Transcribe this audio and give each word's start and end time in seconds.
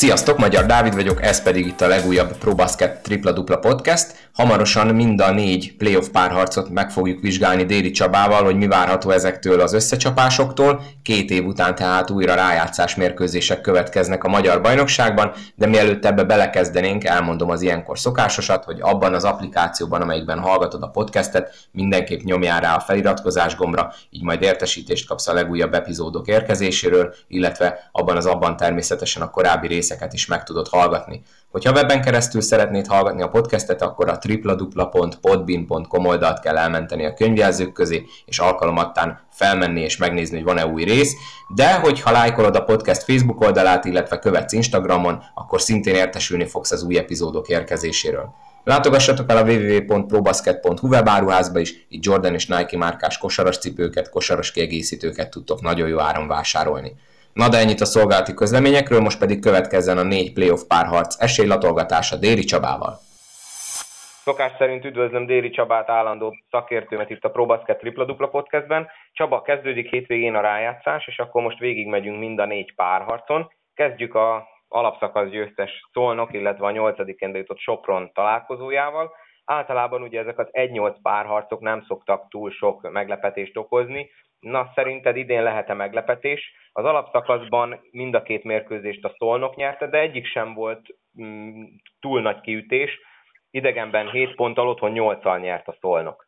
Sziasztok, 0.00 0.38
Magyar 0.38 0.66
Dávid 0.66 0.94
vagyok, 0.94 1.22
ez 1.22 1.42
pedig 1.42 1.66
itt 1.66 1.80
a 1.80 1.88
legújabb 1.88 2.36
ProBasket 2.36 3.02
tripla 3.02 3.32
dupla 3.32 3.58
podcast. 3.58 4.28
Hamarosan 4.32 4.94
mind 4.94 5.20
a 5.20 5.30
négy 5.30 5.76
playoff 5.76 6.06
párharcot 6.08 6.68
meg 6.68 6.90
fogjuk 6.90 7.20
vizsgálni 7.20 7.64
Déli 7.64 7.90
Csabával, 7.90 8.44
hogy 8.44 8.56
mi 8.56 8.66
várható 8.66 9.10
ezektől 9.10 9.60
az 9.60 9.72
összecsapásoktól. 9.72 10.82
Két 11.02 11.30
év 11.30 11.46
után 11.46 11.74
tehát 11.74 12.10
újra 12.10 12.34
rájátszás 12.34 12.94
mérkőzések 12.94 13.60
következnek 13.60 14.24
a 14.24 14.28
magyar 14.28 14.60
bajnokságban, 14.60 15.32
de 15.54 15.66
mielőtt 15.66 16.04
ebbe 16.04 16.24
belekezdenénk, 16.24 17.04
elmondom 17.04 17.50
az 17.50 17.62
ilyenkor 17.62 17.98
szokásosat, 17.98 18.64
hogy 18.64 18.78
abban 18.80 19.14
az 19.14 19.24
applikációban, 19.24 20.00
amelyikben 20.00 20.38
hallgatod 20.38 20.82
a 20.82 20.90
podcastet, 20.90 21.54
mindenképp 21.72 22.20
nyomjál 22.20 22.60
rá 22.60 22.74
a 22.74 22.80
feliratkozás 22.80 23.56
gombra, 23.56 23.92
így 24.10 24.22
majd 24.22 24.42
értesítést 24.42 25.08
kapsz 25.08 25.28
a 25.28 25.32
legújabb 25.32 25.74
epizódok 25.74 26.26
érkezéséről, 26.28 27.14
illetve 27.28 27.88
abban 27.92 28.16
az 28.16 28.26
abban 28.26 28.56
természetesen 28.56 29.22
a 29.22 29.30
korábbi 29.30 29.66
részeket 29.90 30.12
is 30.12 30.26
meg 30.26 30.44
tudod 30.44 30.68
hallgatni. 30.68 31.22
Hogyha 31.50 31.72
webben 31.72 32.02
keresztül 32.02 32.40
szeretnéd 32.40 32.86
hallgatni 32.86 33.22
a 33.22 33.28
podcastet, 33.28 33.82
akkor 33.82 34.08
a 34.08 34.18
www.podbean.com 34.28 36.06
oldalt 36.06 36.40
kell 36.40 36.56
elmenteni 36.56 37.04
a 37.04 37.14
könyvjelzők 37.14 37.72
közé, 37.72 38.04
és 38.26 38.38
alkalomattán 38.38 39.20
felmenni 39.30 39.80
és 39.80 39.96
megnézni, 39.96 40.36
hogy 40.36 40.44
van-e 40.44 40.66
új 40.66 40.84
rész. 40.84 41.14
De 41.54 41.74
hogyha 41.74 42.10
lájkolod 42.10 42.56
a 42.56 42.64
podcast 42.64 43.02
Facebook 43.02 43.40
oldalát, 43.40 43.84
illetve 43.84 44.18
követsz 44.18 44.52
Instagramon, 44.52 45.22
akkor 45.34 45.60
szintén 45.60 45.94
értesülni 45.94 46.46
fogsz 46.46 46.70
az 46.70 46.82
új 46.82 46.98
epizódok 46.98 47.48
érkezéséről. 47.48 48.34
Látogassatok 48.64 49.30
el 49.30 49.36
a 49.36 49.42
www.probasket.hu 49.42 50.88
webáruházba 50.88 51.58
is, 51.58 51.86
itt 51.88 52.04
Jordan 52.04 52.34
és 52.34 52.46
Nike 52.46 52.76
márkás 52.76 53.18
kosaras 53.18 53.58
cipőket, 53.58 54.10
kosaras 54.10 54.50
kiegészítőket 54.50 55.30
tudtok 55.30 55.60
nagyon 55.60 55.88
jó 55.88 56.00
áron 56.00 56.28
vásárolni. 56.28 56.92
Na 57.32 57.48
de 57.48 57.58
ennyit 57.58 57.80
a 57.80 57.84
szolgálati 57.84 58.34
közleményekről, 58.34 59.00
most 59.00 59.18
pedig 59.18 59.40
következzen 59.40 59.98
a 59.98 60.02
négy 60.02 60.32
playoff 60.32 60.62
párharc 60.68 61.22
esélylatolgatása 61.22 62.16
Déri 62.16 62.44
Csabával. 62.44 62.98
Szokás 64.24 64.52
szerint 64.58 64.84
üdvözlöm 64.84 65.26
Déri 65.26 65.50
Csabát, 65.50 65.88
állandó 65.88 66.36
szakértőmet 66.50 67.10
itt 67.10 67.24
a 67.24 67.30
ProBasket 67.30 67.78
Tripla 67.78 68.04
Dupla 68.04 68.28
podcastben. 68.28 68.88
Csaba, 69.12 69.42
kezdődik 69.42 69.90
hétvégén 69.90 70.34
a 70.34 70.40
rájátszás, 70.40 71.06
és 71.06 71.18
akkor 71.18 71.42
most 71.42 71.58
végigmegyünk 71.58 72.18
mind 72.18 72.38
a 72.38 72.44
négy 72.44 72.74
párharcon. 72.74 73.52
Kezdjük 73.74 74.14
a 74.14 74.48
alapszakasz 74.68 75.28
győztes 75.28 75.70
Szolnok, 75.92 76.32
illetve 76.32 76.66
a 76.66 76.70
nyolcadikén 76.70 77.34
jutott 77.34 77.58
Sopron 77.58 78.10
találkozójával. 78.14 79.12
Általában 79.50 80.02
ugye 80.02 80.20
ezek 80.20 80.38
az 80.38 80.48
1-8 80.52 80.96
párharcok 81.02 81.60
nem 81.60 81.82
szoktak 81.82 82.28
túl 82.28 82.50
sok 82.50 82.90
meglepetést 82.90 83.56
okozni. 83.56 84.10
Na, 84.40 84.70
szerinted 84.74 85.16
idén 85.16 85.42
lehet-e 85.42 85.74
meglepetés? 85.74 86.52
Az 86.72 86.84
alapszakaszban 86.84 87.80
mind 87.90 88.14
a 88.14 88.22
két 88.22 88.44
mérkőzést 88.44 89.04
a 89.04 89.14
Szolnok 89.18 89.56
nyerte, 89.56 89.86
de 89.86 89.98
egyik 89.98 90.26
sem 90.26 90.54
volt 90.54 90.86
mm, 91.22 91.62
túl 92.00 92.20
nagy 92.20 92.40
kiütés. 92.40 92.98
Idegenben 93.50 94.10
7 94.10 94.34
ponttal, 94.34 94.68
otthon 94.68 94.92
8-al 94.94 95.40
nyert 95.40 95.68
a 95.68 95.76
Szolnok. 95.80 96.26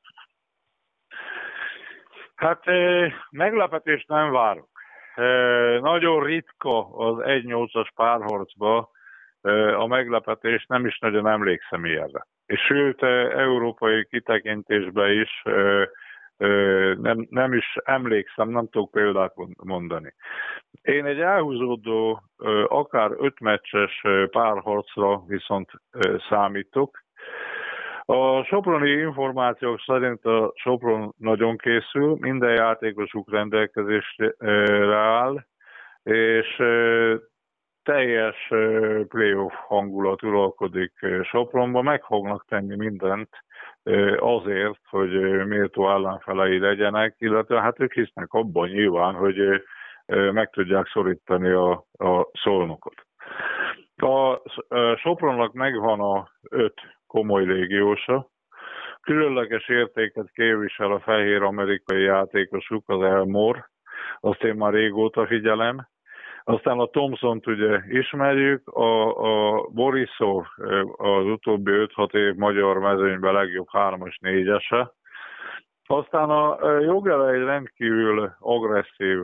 Hát 2.34 2.64
meglepetést 3.30 4.08
nem 4.08 4.30
várok. 4.30 4.70
Nagyon 5.80 6.24
ritka 6.24 6.96
az 6.96 7.16
1-8-as 7.18 7.88
párharcba 7.94 8.90
a 9.76 9.86
meglepetés, 9.86 10.66
nem 10.66 10.86
is 10.86 10.98
nagyon 10.98 11.26
emlékszem 11.26 11.84
ilyenre. 11.84 12.26
És 12.46 12.60
sőt, 12.60 13.02
európai 13.02 14.06
kitekintésben 14.06 15.10
is 15.10 15.42
nem, 17.00 17.26
nem 17.30 17.52
is 17.52 17.76
emlékszem, 17.84 18.48
nem 18.48 18.68
tudok 18.68 18.90
példát 18.90 19.34
mondani. 19.64 20.14
Én 20.82 21.04
egy 21.04 21.20
elhúzódó, 21.20 22.22
akár 22.66 23.10
öt 23.18 23.40
meccses 23.40 24.02
párharcra 24.30 25.22
viszont 25.26 25.70
számítok. 26.28 27.02
A 28.04 28.42
Soproni 28.42 28.90
információk 28.90 29.80
szerint 29.80 30.24
a 30.24 30.52
Sopron 30.54 31.14
nagyon 31.18 31.56
készül, 31.56 32.16
minden 32.20 32.54
játékosuk 32.54 33.30
rendelkezésre 33.30 34.34
áll, 34.96 35.44
és 36.02 36.62
teljes 37.82 38.36
playoff 39.08 39.54
hangulat 39.66 40.22
uralkodik 40.22 40.92
Sopronban, 41.22 41.84
meg 41.84 42.02
fognak 42.02 42.44
tenni 42.48 42.76
mindent 42.76 43.28
azért, 44.16 44.80
hogy 44.88 45.10
méltó 45.46 45.90
ellenfelei 45.90 46.58
legyenek, 46.58 47.14
illetve 47.18 47.60
hát 47.60 47.80
ők 47.80 47.92
hisznek 47.92 48.32
abban 48.32 48.68
nyilván, 48.68 49.14
hogy 49.14 49.62
meg 50.06 50.50
tudják 50.50 50.86
szorítani 50.86 51.50
a, 51.50 51.70
a 51.92 52.28
szolnokot. 52.32 52.94
A 53.96 54.40
Sopronnak 54.96 55.52
megvan 55.52 56.00
a 56.00 56.28
öt 56.50 56.80
komoly 57.06 57.44
légiósa, 57.44 58.30
különleges 59.00 59.68
értéket 59.68 60.30
képvisel 60.32 60.92
a 60.92 61.00
fehér 61.00 61.42
amerikai 61.42 62.02
játékosuk, 62.02 62.88
az 62.88 63.02
Elmore, 63.02 63.70
azt 64.20 64.42
én 64.42 64.54
már 64.54 64.72
régóta 64.72 65.26
figyelem, 65.26 65.86
aztán 66.44 66.78
a 66.78 66.86
thompson 66.86 67.40
ugye 67.46 67.80
ismerjük, 67.88 68.68
a, 68.68 69.16
a 69.16 69.66
Borisov 69.68 70.44
az 70.96 71.24
utóbbi 71.24 71.70
5-6 71.74 72.14
év 72.14 72.34
magyar 72.34 72.78
mezőnyben 72.78 73.32
legjobb 73.32 73.68
3-as, 73.72 74.14
4-ese. 74.20 74.90
Aztán 75.86 76.30
a 76.30 76.78
Jogele 76.80 77.32
egy 77.32 77.42
rendkívül 77.42 78.32
agresszív, 78.38 79.18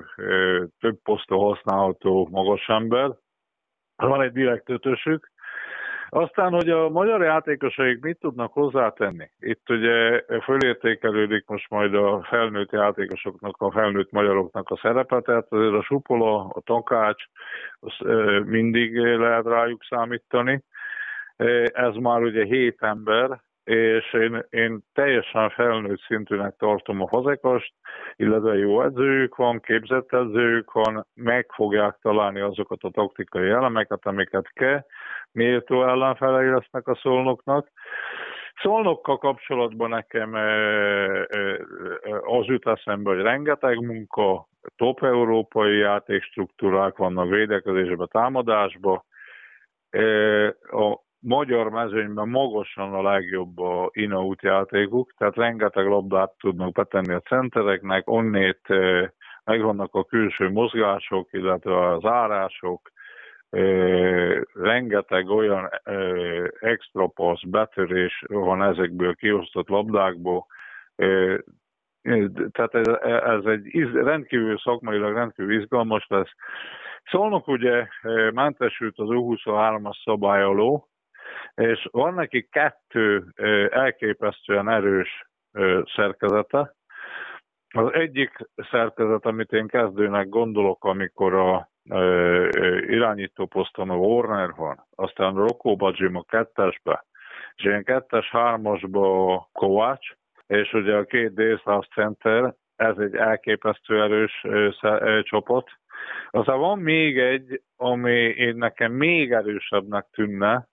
több 0.81 1.03
poszton 1.03 1.39
használható 1.39 2.29
magas 2.31 2.69
ember. 2.69 3.11
Van 3.97 4.23
egy 4.23 4.33
direkt 4.33 4.71
ötösük, 4.71 5.31
aztán, 6.09 6.53
hogy 6.53 6.71
a 6.71 6.89
magyar 6.89 7.23
játékosaik 7.23 8.01
mit 8.01 8.19
tudnak 8.19 8.53
hozzátenni? 8.53 9.31
Itt 9.39 9.71
ugye 9.71 10.25
fölértékelődik 10.43 11.45
most 11.47 11.71
majd 11.71 11.95
a 11.95 12.27
felnőtt 12.29 12.73
játékosoknak, 12.73 13.55
a 13.59 13.71
felnőtt 13.71 14.11
magyaroknak 14.11 14.71
a 14.71 14.79
szerepe, 14.83 15.21
tehát 15.21 15.47
azért 15.49 15.75
a 15.75 15.83
Supola, 15.83 16.39
a 16.39 16.61
Takács, 16.65 17.25
az 17.81 17.93
mindig 18.45 18.97
lehet 18.99 19.45
rájuk 19.45 19.85
számítani. 19.85 20.63
Ez 21.73 21.95
már 21.95 22.21
ugye 22.23 22.45
hét 22.45 22.77
ember, 22.81 23.41
és 23.69 24.13
én, 24.13 24.45
én 24.51 24.81
teljesen 24.93 25.51
felnőtt 25.51 26.01
szintűnek 26.01 26.57
tartom 26.57 27.03
a 27.03 27.09
fazekast, 27.09 27.73
illetve 28.17 28.55
jó 28.55 28.83
edzőjük 28.83 29.37
van, 29.37 29.61
képzett 29.61 30.13
edzőjük 30.13 30.73
van, 30.73 31.07
meg 31.15 31.47
fogják 31.55 31.99
találni 32.03 32.41
azokat 32.41 32.83
a 32.83 32.91
taktikai 32.91 33.49
elemeket, 33.49 34.07
amiket 34.07 34.53
kell, 34.53 34.85
méltó 35.33 35.85
ellenfelei 35.89 36.49
lesznek 36.49 36.89
a 36.89 36.95
szolnoknak. 36.95 37.69
Szolnokkal 38.63 39.19
kapcsolatban 39.19 39.89
nekem 39.89 40.35
az 42.23 42.47
jut 42.47 42.67
eszembe, 42.67 43.11
hogy 43.11 43.23
rengeteg 43.23 43.81
munka, 43.81 44.49
top 44.77 45.05
európai 45.05 45.77
játékstruktúrák 45.77 46.97
vannak 46.97 47.29
védekezésben, 47.29 48.09
támadásban. 48.11 49.05
A 50.71 51.07
magyar 51.21 51.71
mezőnyben 51.71 52.29
magasan 52.29 52.95
a 52.95 53.03
legjobb 53.03 53.59
a 53.59 53.89
in-out 53.93 54.43
játékuk, 54.43 55.15
tehát 55.17 55.37
rengeteg 55.37 55.87
labdát 55.87 56.33
tudnak 56.39 56.73
betenni 56.73 57.13
a 57.13 57.21
centereknek, 57.21 58.11
onnét 58.11 58.61
megvannak 59.45 59.95
a 59.95 60.05
külső 60.05 60.51
mozgások, 60.51 61.29
illetve 61.33 61.89
az 61.89 62.05
árások, 62.05 62.91
rengeteg 64.55 65.29
olyan 65.29 65.69
extra 66.61 67.07
passz, 67.07 67.43
betörés 67.43 68.25
van 68.27 68.63
ezekből 68.63 69.15
kiosztott 69.15 69.69
labdákból, 69.69 70.47
tehát 72.53 72.75
ez, 72.75 72.87
ez 73.23 73.45
egy 73.45 73.93
rendkívül 73.93 74.59
szakmailag 74.59 75.15
rendkívül 75.15 75.61
izgalmas 75.61 76.07
lesz. 76.09 76.31
Szolnok 77.05 77.49
ugye 77.49 77.87
mentesült 78.33 78.99
az 78.99 79.09
U23-as 79.11 80.03
szabály 80.05 80.43
alól, 80.43 80.87
és 81.55 81.89
van 81.91 82.15
neki 82.15 82.49
kettő 82.51 83.25
elképesztően 83.71 84.69
erős 84.69 85.31
szerkezete. 85.95 86.75
Az 87.69 87.93
egyik 87.93 88.31
szerkezet, 88.71 89.25
amit 89.25 89.53
én 89.53 89.67
kezdőnek 89.67 90.29
gondolok, 90.29 90.85
amikor 90.85 91.35
a 91.35 91.71
irányító 92.87 93.47
poszton 93.47 93.91
a 93.91 93.97
Warner 93.97 94.51
van, 94.57 94.87
aztán 94.95 95.35
Rocco 95.35 95.77
Bajim 95.77 96.17
a 96.17 96.23
kettesbe, 96.23 97.05
és 97.55 97.65
ilyen 97.65 97.85
kettes-hármasba 97.85 99.35
a 99.35 99.49
Kovács, 99.53 100.09
és 100.47 100.73
ugye 100.73 100.97
a 100.97 101.05
két 101.05 101.35
délszáv 101.35 101.83
center, 101.83 102.55
ez 102.77 102.97
egy 102.99 103.15
elképesztő 103.15 104.03
erős 104.03 104.47
csapat. 105.23 105.71
Aztán 106.31 106.59
van 106.59 106.79
még 106.79 107.19
egy, 107.19 107.63
ami 107.77 108.13
én 108.21 108.57
nekem 108.57 108.93
még 108.93 109.33
erősebbnek 109.33 110.07
tűnne, 110.13 110.69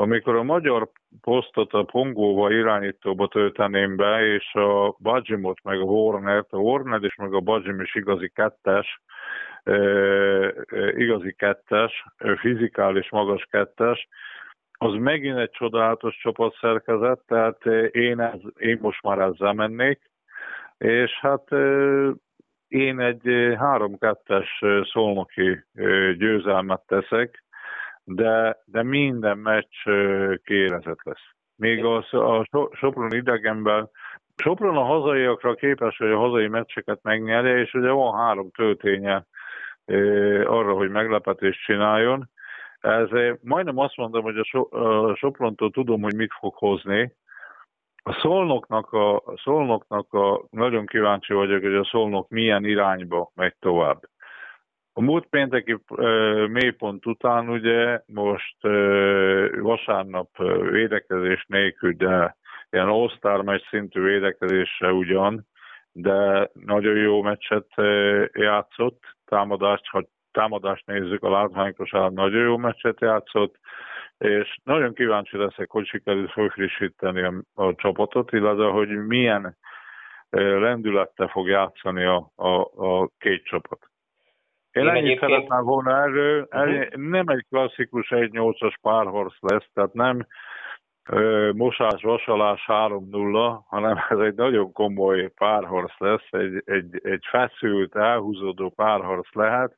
amikor 0.00 0.34
a 0.34 0.42
magyar 0.42 0.88
posztot 1.20 1.72
a 1.72 1.82
Pongóba 1.82 2.50
irányítóba 2.52 3.28
tölteném 3.28 3.96
be, 3.96 4.26
és 4.26 4.54
a 4.54 4.96
Bajimot 4.98 5.62
meg 5.62 5.80
a 5.80 5.84
Warner-t, 5.84 6.52
a 6.52 6.56
Warner 6.56 7.02
és 7.02 7.14
meg 7.14 7.34
a 7.34 7.40
Bajim 7.40 7.80
is 7.80 7.94
igazi 7.94 8.32
kettes, 8.34 9.02
igazi 10.96 11.34
kettes, 11.38 12.04
fizikális 12.36 13.10
magas 13.10 13.46
kettes, 13.50 14.08
az 14.72 14.94
megint 14.94 15.38
egy 15.38 15.50
csodálatos 15.50 16.16
csapatszerkezet, 16.16 17.20
tehát 17.26 17.66
én, 17.90 18.20
ez, 18.20 18.40
én 18.56 18.78
most 18.80 19.02
már 19.02 19.18
ezzel 19.18 19.52
mennék, 19.52 20.00
és 20.78 21.18
hát 21.20 21.52
én 22.68 23.00
egy 23.00 23.22
3-2-es 23.24 24.48
szolnoki 24.92 25.64
győzelmet 26.16 26.82
teszek, 26.86 27.44
de, 28.14 28.56
de 28.64 28.82
minden 28.82 29.38
meccs 29.38 29.82
kérezett 30.44 31.02
lesz. 31.02 31.24
Még 31.56 31.84
a, 31.84 31.96
a 32.10 32.46
Sopron 32.72 33.12
idegenben, 33.12 33.90
Sopron 34.36 34.76
a 34.76 34.84
hazaiakra 34.84 35.54
képes, 35.54 35.96
hogy 35.96 36.10
a 36.10 36.18
hazai 36.18 36.48
meccseket 36.48 36.98
megnyerje, 37.02 37.58
és 37.58 37.74
ugye 37.74 37.90
van 37.90 38.18
három 38.18 38.50
tölténye 38.50 39.26
arra, 40.44 40.72
hogy 40.72 40.90
meglepetést 40.90 41.64
csináljon. 41.64 42.30
Ez 42.80 43.08
majdnem 43.42 43.78
azt 43.78 43.96
mondom, 43.96 44.22
hogy 44.22 44.38
a 44.70 45.14
Soprontól 45.14 45.70
tudom, 45.70 46.02
hogy 46.02 46.14
mit 46.14 46.32
fog 46.38 46.54
hozni. 46.54 47.12
A 48.02 48.12
Szolnoknak 48.12 48.92
a, 48.92 49.16
a 49.16 49.36
Szolnoknak 49.42 50.12
a, 50.12 50.44
nagyon 50.50 50.86
kíváncsi 50.86 51.32
vagyok, 51.32 51.62
hogy 51.62 51.74
a 51.74 51.84
Szolnok 51.84 52.28
milyen 52.28 52.64
irányba 52.64 53.30
megy 53.34 53.54
tovább. 53.58 54.00
A 54.92 55.00
múlt 55.00 55.26
pénteki 55.26 55.72
uh, 55.88 56.48
mélypont 56.48 57.06
után 57.06 57.48
ugye 57.48 58.00
most 58.06 58.56
vasárnap 59.60 60.28
védekezés 60.70 61.44
nélkül, 61.48 61.92
de 61.92 62.36
ilyen 62.70 62.88
all 63.20 63.42
meccs 63.42 63.62
szintű 63.68 64.00
védekezésre 64.02 64.92
ugyan, 64.92 65.46
de 65.92 66.50
nagyon 66.52 66.96
jó 66.96 67.22
meccset 67.22 67.66
játszott, 68.32 69.02
támadást, 69.24 69.86
ha 69.86 70.04
támadást 70.32 70.86
nézzük, 70.86 71.22
a 71.22 71.30
látványkosár 71.30 72.10
nagyon 72.10 72.42
jó 72.42 72.56
meccset 72.56 73.00
játszott, 73.00 73.58
és 74.18 74.58
nagyon 74.64 74.94
kíváncsi 74.94 75.36
leszek, 75.36 75.70
hogy 75.70 75.86
sikerült 75.86 76.32
felfrissíteni 76.32 77.22
a, 77.22 77.34
a 77.54 77.74
csapatot, 77.74 78.32
illetve 78.32 78.64
hogy 78.64 78.88
milyen 78.88 79.56
lendülettel 80.30 81.26
fog 81.26 81.48
játszani 81.48 82.04
a, 82.04 82.30
a, 82.34 82.60
a 82.60 83.10
két 83.18 83.44
csapat. 83.44 83.89
Én, 84.72 84.82
Én 84.82 84.88
ennyit 84.88 85.04
egyébként... 85.04 85.30
szeretném 85.30 85.64
volna 85.64 86.02
erről. 86.02 86.48
Uh-huh. 86.50 86.94
Nem 86.94 87.28
egy 87.28 87.46
klasszikus 87.48 88.08
1-8-as 88.10 88.74
párharc 88.80 89.34
lesz, 89.40 89.66
tehát 89.74 89.92
nem 89.92 90.26
mosás, 91.52 92.02
vasalás 92.02 92.64
3-0, 92.66 93.58
hanem 93.66 93.96
ez 94.08 94.18
egy 94.18 94.34
nagyon 94.34 94.72
komoly 94.72 95.28
párharc 95.28 95.98
lesz, 95.98 96.28
egy, 96.30 96.62
egy, 96.64 97.00
egy 97.02 97.24
feszült, 97.30 97.96
elhúzódó 97.96 98.68
párharc 98.68 99.34
lehet. 99.34 99.76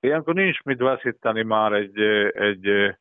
Ilyenkor 0.00 0.34
nincs 0.34 0.62
mit 0.62 0.78
veszíteni 0.78 1.42
már 1.42 1.72
egy, 1.72 2.00
egy 2.32 2.96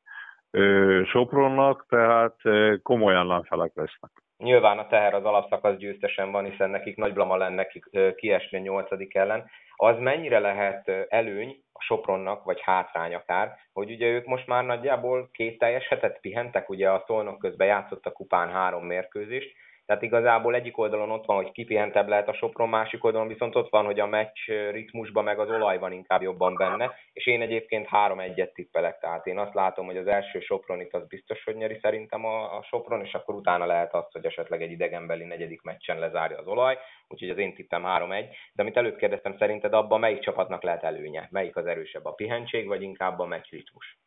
Sopronnak, 1.05 1.85
tehát 1.89 2.35
komoly 2.81 3.13
ellenfelek 3.13 3.71
lesznek. 3.75 4.11
Nyilván 4.37 4.77
a 4.77 4.87
teher 4.87 5.13
az 5.13 5.23
alapszakasz 5.23 5.77
győztesen 5.77 6.31
van, 6.31 6.45
hiszen 6.45 6.69
nekik 6.69 6.95
nagy 6.95 7.13
blama 7.13 7.37
lenne 7.37 7.67
kiesni 8.15 8.57
a 8.57 8.61
nyolcadik 8.61 9.15
ellen. 9.15 9.49
Az 9.79 9.97
mennyire 9.99 10.39
lehet 10.39 10.87
előny 11.09 11.63
a 11.73 11.81
Sopronnak, 11.81 12.43
vagy 12.43 12.61
hátrány 12.61 13.13
akár, 13.13 13.57
hogy 13.73 13.91
ugye 13.91 14.07
ők 14.07 14.25
most 14.25 14.47
már 14.47 14.65
nagyjából 14.65 15.29
két 15.31 15.57
teljes 15.57 15.87
hetet 15.87 16.19
pihentek, 16.19 16.69
ugye 16.69 16.89
a 16.89 17.03
Szolnok 17.07 17.39
közben 17.39 17.67
játszott 17.67 18.05
a 18.05 18.11
kupán 18.11 18.49
három 18.49 18.85
mérkőzést, 18.85 19.55
tehát 19.87 20.01
igazából 20.01 20.55
egyik 20.55 20.77
oldalon 20.77 21.11
ott 21.11 21.25
van, 21.25 21.35
hogy 21.35 21.51
kipihentebb 21.51 22.07
lehet 22.07 22.27
a 22.27 22.33
Sopron, 22.33 22.69
másik 22.69 23.03
oldalon 23.03 23.27
viszont 23.27 23.55
ott 23.55 23.69
van, 23.69 23.85
hogy 23.85 23.99
a 23.99 24.05
meccs 24.05 24.45
ritmusban 24.71 25.23
meg 25.23 25.39
az 25.39 25.49
olaj 25.49 25.79
van 25.79 25.91
inkább 25.91 26.21
jobban 26.21 26.55
benne, 26.55 26.91
és 27.13 27.25
én 27.25 27.41
egyébként 27.41 27.87
3-1-et 27.91 28.51
tippelek, 28.51 28.99
tehát 28.99 29.25
én 29.25 29.37
azt 29.37 29.53
látom, 29.53 29.85
hogy 29.85 29.97
az 29.97 30.07
első 30.07 30.39
Sopron 30.39 30.81
itt 30.81 30.93
az 30.93 31.07
biztos, 31.07 31.43
hogy 31.43 31.55
nyeri 31.55 31.79
szerintem 31.81 32.25
a, 32.25 32.57
a 32.57 32.63
Sopron, 32.63 33.01
és 33.01 33.13
akkor 33.13 33.35
utána 33.35 33.65
lehet 33.65 33.93
az, 33.93 34.05
hogy 34.11 34.25
esetleg 34.25 34.61
egy 34.61 34.71
idegenbeli 34.71 35.23
negyedik 35.23 35.61
meccsen 35.61 35.99
lezárja 35.99 36.37
az 36.37 36.47
olaj, 36.47 36.77
úgyhogy 37.07 37.29
az 37.29 37.37
én 37.37 37.53
tippem 37.53 37.83
3-1, 37.85 38.25
de 38.53 38.61
amit 38.61 38.77
előtt 38.77 38.97
kérdeztem, 38.97 39.37
szerinted 39.37 39.73
abban 39.73 39.99
melyik 39.99 40.19
csapatnak 40.19 40.63
lehet 40.63 40.83
előnye? 40.83 41.27
Melyik 41.31 41.55
az 41.55 41.65
erősebb, 41.65 42.05
a 42.05 42.13
pihentség, 42.13 42.67
vagy 42.67 42.81
inkább 42.81 43.19
a 43.19 43.25
meccs 43.25 43.49
ritmus? 43.49 43.97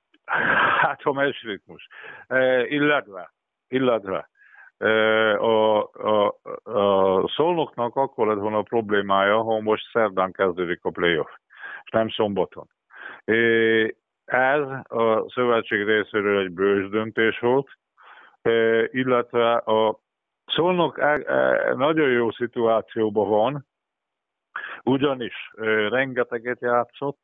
Hát 0.80 1.00
a 1.02 1.12
meccs 1.12 1.42
ritmus. 1.42 1.86
E, 2.26 2.66
illetve, 2.66 3.32
illetve 3.68 4.28
a, 4.80 5.82
a, 5.82 6.26
a 6.62 7.28
Szolnoknak 7.28 7.96
akkor 7.96 8.26
lett 8.26 8.38
volna 8.38 8.58
a 8.58 8.62
problémája, 8.62 9.42
ha 9.42 9.60
most 9.60 9.90
szerdán 9.92 10.32
kezdődik 10.32 10.80
a 10.82 10.90
playoff, 10.90 11.30
és 11.84 11.90
nem 11.90 12.08
szombaton. 12.08 12.66
Ez 14.24 14.60
a 14.88 15.30
szövetség 15.34 15.84
részéről 15.84 16.40
egy 16.40 16.50
bős 16.50 16.88
döntés 16.88 17.38
volt, 17.38 17.68
illetve 18.90 19.52
a 19.54 20.00
Szolnok 20.46 20.98
e, 20.98 21.20
e, 21.26 21.74
nagyon 21.74 22.10
jó 22.10 22.30
szituációban 22.30 23.28
van, 23.28 23.66
ugyanis 24.82 25.50
rengeteget 25.88 26.60
játszott, 26.60 27.18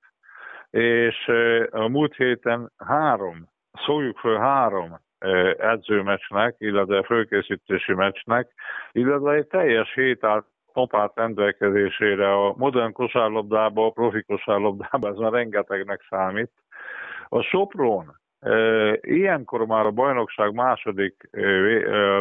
és 0.71 1.31
a 1.71 1.89
múlt 1.89 2.15
héten 2.15 2.73
három, 2.77 3.49
szóljuk 3.73 4.19
föl 4.19 4.39
három 4.39 5.05
edzőmeccsnek, 5.59 6.55
illetve 6.59 7.03
fölkészítési 7.03 7.93
meccsnek, 7.95 8.53
illetve 8.93 9.33
egy 9.33 9.47
teljes 9.47 9.95
hétát 9.95 10.45
topát 10.73 11.13
rendelkezésére 11.15 12.33
a 12.33 12.55
modern 12.57 12.93
kosárlabdában, 12.93 13.87
a 13.87 13.91
profi 13.91 14.23
kosárlabdában 14.23 15.11
ez 15.13 15.17
már 15.17 15.33
rengetegnek 15.33 16.07
számít. 16.09 16.51
A 17.29 17.43
Sopron 17.43 18.17
ilyenkor 19.01 19.67
már 19.67 19.87
a 19.87 19.91
bajnokság 19.91 20.53
második 20.53 21.29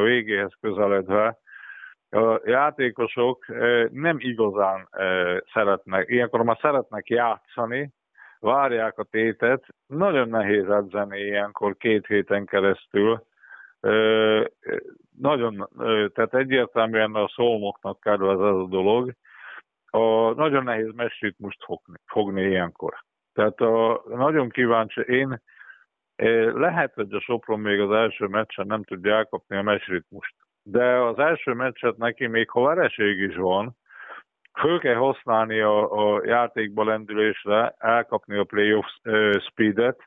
végéhez 0.04 0.52
közeledve 0.62 1.38
a 2.10 2.42
játékosok 2.46 3.46
nem 3.92 4.18
igazán 4.20 4.90
szeretnek, 5.54 6.10
ilyenkor 6.10 6.44
már 6.44 6.58
szeretnek 6.62 7.10
játszani, 7.10 7.90
várják 8.46 8.98
a 8.98 9.04
tétet, 9.04 9.66
nagyon 9.88 10.30
nehéz 10.30 10.70
edzeni 10.70 11.20
ilyenkor 11.20 11.78
két 11.78 12.06
héten 12.06 12.46
keresztül. 12.46 13.24
Nagyon, 15.20 15.70
tehát 16.14 16.34
egyértelműen 16.34 17.16
a 17.16 17.28
szolnoknak 17.28 18.00
kell 18.00 18.30
ez 18.30 18.40
a 18.40 18.66
dolog. 18.66 19.14
A, 19.86 20.32
nagyon 20.32 20.64
nehéz 20.64 20.94
mesritmust 20.96 21.64
fogni, 21.64 21.98
fogni 22.06 22.42
ilyenkor. 22.42 22.94
Tehát 23.34 23.60
a, 23.62 24.04
nagyon 24.08 24.50
kíváncsi, 24.50 25.02
én 25.02 25.42
lehet, 26.54 26.94
hogy 26.94 27.14
a 27.14 27.20
Sopron 27.20 27.60
még 27.60 27.80
az 27.80 27.92
első 27.92 28.26
meccsen 28.26 28.68
nem 28.68 28.84
tudja 28.84 29.16
elkapni 29.16 29.58
a 29.58 29.62
mesritmust. 29.62 30.36
De 30.64 30.86
az 30.86 31.20
első 31.20 31.54
meccset 31.54 31.98
neki 31.98 32.28
még 32.28 32.50
ha 32.50 32.62
vereség 32.62 33.20
is 33.20 33.36
van, 33.36 33.78
föl 34.60 34.80
kell 34.80 34.96
használni 34.96 35.60
a, 35.60 35.92
a 35.92 36.22
játékba 36.26 36.84
lendülésre, 36.84 37.76
elkapni 37.78 38.38
a 38.38 38.44
playoff 38.44 38.88
speedet, 39.50 40.00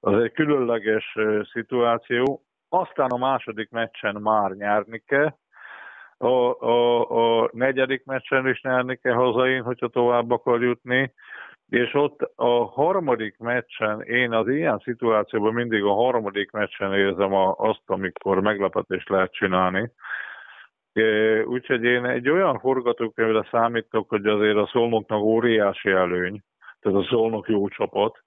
az 0.00 0.22
egy 0.22 0.32
különleges 0.32 1.16
szituáció. 1.52 2.42
Aztán 2.68 3.10
a 3.10 3.16
második 3.16 3.70
meccsen 3.70 4.14
már 4.14 4.50
nyerni 4.50 5.02
kell, 5.06 5.34
a, 6.18 6.66
a, 6.66 7.42
a 7.42 7.50
negyedik 7.52 8.04
meccsen 8.04 8.48
is 8.48 8.62
nyerni 8.62 8.96
kell 8.96 9.12
hazain, 9.12 9.62
hogyha 9.62 9.88
tovább 9.88 10.30
akar 10.30 10.62
jutni, 10.62 11.12
és 11.68 11.94
ott 11.94 12.32
a 12.34 12.64
harmadik 12.64 13.38
meccsen, 13.38 14.02
én 14.02 14.32
az 14.32 14.48
ilyen 14.48 14.78
szituációban 14.84 15.52
mindig 15.52 15.82
a 15.84 15.92
harmadik 15.92 16.50
meccsen 16.50 16.94
érzem 16.94 17.34
a, 17.34 17.54
azt, 17.58 17.82
amikor 17.86 18.40
meglepetést 18.40 19.08
lehet 19.08 19.32
csinálni, 19.32 19.90
Úgyhogy 21.44 21.84
én 21.84 22.04
egy 22.04 22.28
olyan 22.28 22.58
forgatókönyvre 22.58 23.48
számítok, 23.50 24.08
hogy 24.08 24.26
azért 24.26 24.56
a 24.56 24.68
szolnoknak 24.72 25.20
óriási 25.20 25.90
előny, 25.90 26.42
tehát 26.80 26.98
a 26.98 27.06
szolnok 27.08 27.48
jó 27.48 27.68
csapat, 27.68 28.18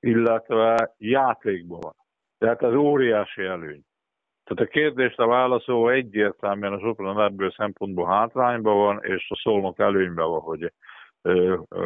illetve 0.00 0.94
játékban 0.98 1.78
van. 1.80 1.94
Tehát 2.38 2.62
ez 2.62 2.74
óriási 2.74 3.42
előny. 3.42 3.82
Tehát 4.44 4.68
a 4.68 4.72
kérdésre 4.72 5.26
válaszolva 5.26 5.92
egyértelműen 5.92 6.72
a 6.72 6.78
Sopron 6.78 7.20
ebből 7.20 7.50
szempontból 7.50 8.06
hátrányban 8.06 8.76
van, 8.76 9.00
és 9.02 9.26
a 9.30 9.36
szolnok 9.36 9.78
előnyben 9.78 10.28
van, 10.28 10.40
hogy 10.40 10.72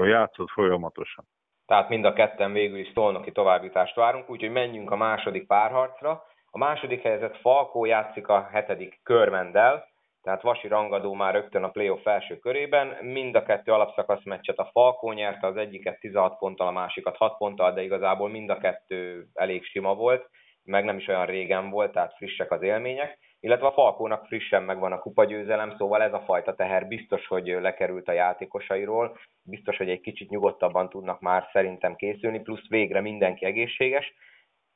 játszott 0.05 0.51
folyamatosan. 0.51 1.25
Tehát 1.67 1.89
mind 1.89 2.05
a 2.05 2.13
ketten 2.13 2.53
végül 2.53 2.79
is 2.79 2.91
szolnoki 2.95 3.33
továbbítást 3.33 3.95
várunk, 3.95 4.31
úgyhogy 4.31 4.53
menjünk 4.53 4.91
a 4.91 4.97
második 4.97 5.47
párharcra. 5.47 6.23
A 6.51 6.59
második 6.59 7.03
helyzet 7.03 7.37
Falkó 7.37 7.85
játszik 7.85 8.29
a 8.29 8.49
hetedik 8.53 9.01
körmendel, 9.03 9.91
tehát 10.23 10.43
Vasi 10.43 10.69
rangadó 10.69 11.15
már 11.15 11.35
rögtön 11.35 11.63
a 11.63 11.71
playoff 11.71 12.07
első 12.07 12.39
körében. 12.39 13.05
Mind 13.05 13.35
a 13.35 13.43
kettő 13.43 13.73
alapszakasz 13.73 14.25
meccset 14.25 14.59
a 14.59 14.71
Falkó 14.73 15.13
nyerte, 15.13 15.47
az 15.47 15.57
egyiket 15.57 16.01
16 16.01 16.39
ponttal, 16.39 16.67
a 16.67 16.71
másikat 16.71 17.17
6 17.17 17.37
ponttal, 17.37 17.73
de 17.73 17.83
igazából 17.83 18.29
mind 18.29 18.51
a 18.51 18.59
kettő 18.59 19.27
elég 19.35 19.65
sima 19.65 19.95
volt, 19.95 20.31
meg 20.65 20.85
nem 20.85 20.97
is 20.97 21.09
olyan 21.09 21.27
régen 21.27 21.71
volt, 21.71 21.93
tehát 21.93 22.15
frissek 22.17 22.51
az 22.51 22.63
élmények. 22.63 23.19
illetve 23.41 23.67
a 23.67 23.73
Falkónak 23.73 24.27
frissen 24.27 24.63
megvan 24.63 24.93
a 24.93 24.99
kupagyőzelem, 24.99 25.75
szóval 25.77 26.03
ez 26.03 26.13
a 26.13 26.23
fajta 26.27 26.55
teher 26.55 26.87
biztos, 26.87 27.27
hogy 27.27 27.47
lekerült 27.47 28.09
a 28.09 28.13
játékosairól, 28.13 29.17
biztos, 29.43 29.77
hogy 29.77 29.91
egy 29.91 30.01
kicsit 30.01 30.31
nyugodtabban 30.31 30.89
tudnak 30.89 31.21
már 31.21 31.49
szerintem 31.53 31.95
készülni, 31.95 32.41
plusz 32.41 32.69
végre 32.69 33.01
mindenki 33.01 33.45
egészséges. 33.45 34.15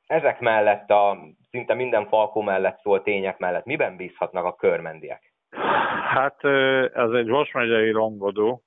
Ezek 0.07 0.39
mellett, 0.39 0.89
a 0.89 1.17
szinte 1.49 1.73
minden 1.73 2.07
Falkó 2.07 2.41
mellett 2.41 2.79
szól 2.79 3.01
tények 3.01 3.37
mellett 3.37 3.65
miben 3.65 3.95
bízhatnak 3.95 4.45
a 4.45 4.55
körmendiek? 4.55 5.26
Hát 6.09 6.43
ez 6.93 7.11
egy 7.11 7.27
vasmegyei 7.27 7.91
rangadó, 7.91 8.61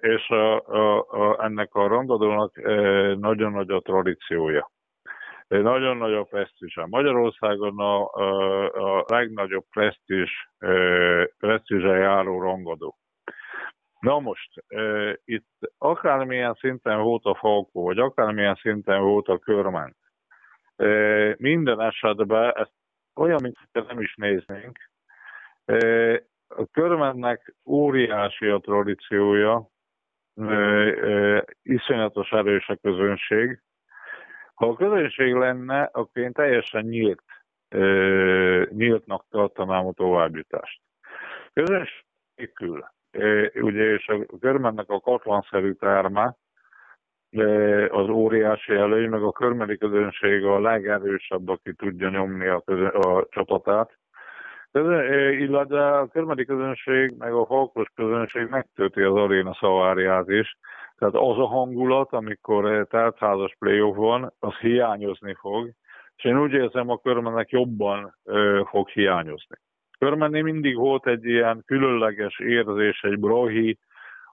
és 0.00 0.28
a, 0.28 0.66
a, 0.66 1.06
a, 1.08 1.44
ennek 1.44 1.74
a 1.74 1.86
rangadónak 1.86 2.56
nagyon 3.18 3.52
nagy 3.52 3.70
a 3.70 3.80
tradíciója. 3.80 4.70
Nagyon 5.48 5.96
nagy 5.96 6.12
a 6.12 6.22
presztízse. 6.22 6.86
Magyarországon 6.86 7.78
a, 7.78 8.12
a, 8.12 8.98
a 8.98 9.04
legnagyobb 9.08 9.64
presztízs, 9.70 10.30
presztízse 11.38 11.96
járó 11.96 12.40
rangadó. 12.40 12.98
Na 14.00 14.18
most, 14.18 14.64
e, 14.68 15.16
itt 15.24 15.48
akármilyen 15.78 16.54
szinten 16.54 17.00
volt 17.00 17.24
a 17.24 17.34
Falkó, 17.34 17.84
vagy 17.84 17.98
akármilyen 17.98 18.54
szinten 18.54 19.00
volt 19.02 19.28
a 19.28 19.38
Körment, 19.38 19.96
e, 20.76 20.86
minden 21.38 21.80
esetben 21.80 22.52
ezt 22.56 22.77
olyan, 23.18 23.38
mint 23.42 23.58
nem 23.72 24.00
is 24.00 24.14
néznénk, 24.14 24.78
a 26.48 26.66
Körmentnek 26.72 27.54
óriási 27.66 28.46
a 28.46 28.58
tradíciója, 28.58 29.68
iszonyatos 31.62 32.30
erős 32.30 32.68
a 32.68 32.76
közönség, 32.76 33.62
ha 34.54 34.68
a 34.68 34.76
közönség 34.76 35.34
lenne, 35.34 35.82
akkor 35.92 36.22
én 36.22 36.32
teljesen 36.32 36.84
nyílt, 36.84 37.24
nyíltnak 38.70 39.24
tartanám 39.30 39.86
a 39.86 39.92
továbbjutást. 39.92 40.80
Közönség 41.52 42.04
nélkül, 42.34 42.88
ugye, 43.54 43.92
és 43.94 44.08
a 44.08 44.38
körmennek 44.40 44.88
a 44.88 45.00
katlanszerű 45.00 45.72
terme, 45.72 46.36
az 47.88 48.08
óriási 48.08 48.74
előny, 48.74 49.08
meg 49.08 49.22
a 49.22 49.32
körmeni 49.32 49.76
közönség 49.76 50.44
a 50.44 50.60
legerősebb, 50.60 51.48
aki 51.48 51.74
tudja 51.74 52.08
nyomni 52.08 52.46
a, 52.46 52.60
közön, 52.60 52.86
a 52.86 53.26
csapatát. 53.30 53.98
Illetve 55.38 55.98
a 55.98 56.06
körmeni 56.06 56.44
közönség, 56.44 57.14
meg 57.18 57.32
a 57.32 57.44
halkos 57.44 57.86
közönség 57.94 58.48
megtölti 58.48 59.00
az 59.00 59.14
aréna 59.14 59.54
szaváriát 59.54 60.28
is, 60.28 60.56
tehát 60.98 61.14
az 61.14 61.38
a 61.38 61.46
hangulat, 61.46 62.12
amikor 62.12 62.86
teltházas 62.90 63.56
playoff 63.58 63.96
van, 63.96 64.32
az 64.38 64.54
hiányozni 64.56 65.34
fog, 65.40 65.70
és 66.16 66.24
én 66.24 66.40
úgy 66.40 66.52
érzem, 66.52 66.90
a 66.90 66.98
körmennek 66.98 67.50
jobban 67.50 68.14
ö, 68.24 68.62
fog 68.66 68.88
hiányozni. 68.88 69.56
Körmenni 69.98 70.40
mindig 70.40 70.76
volt 70.76 71.06
egy 71.06 71.24
ilyen 71.24 71.62
különleges 71.66 72.38
érzés, 72.38 73.00
egy 73.02 73.18
brohi, 73.18 73.78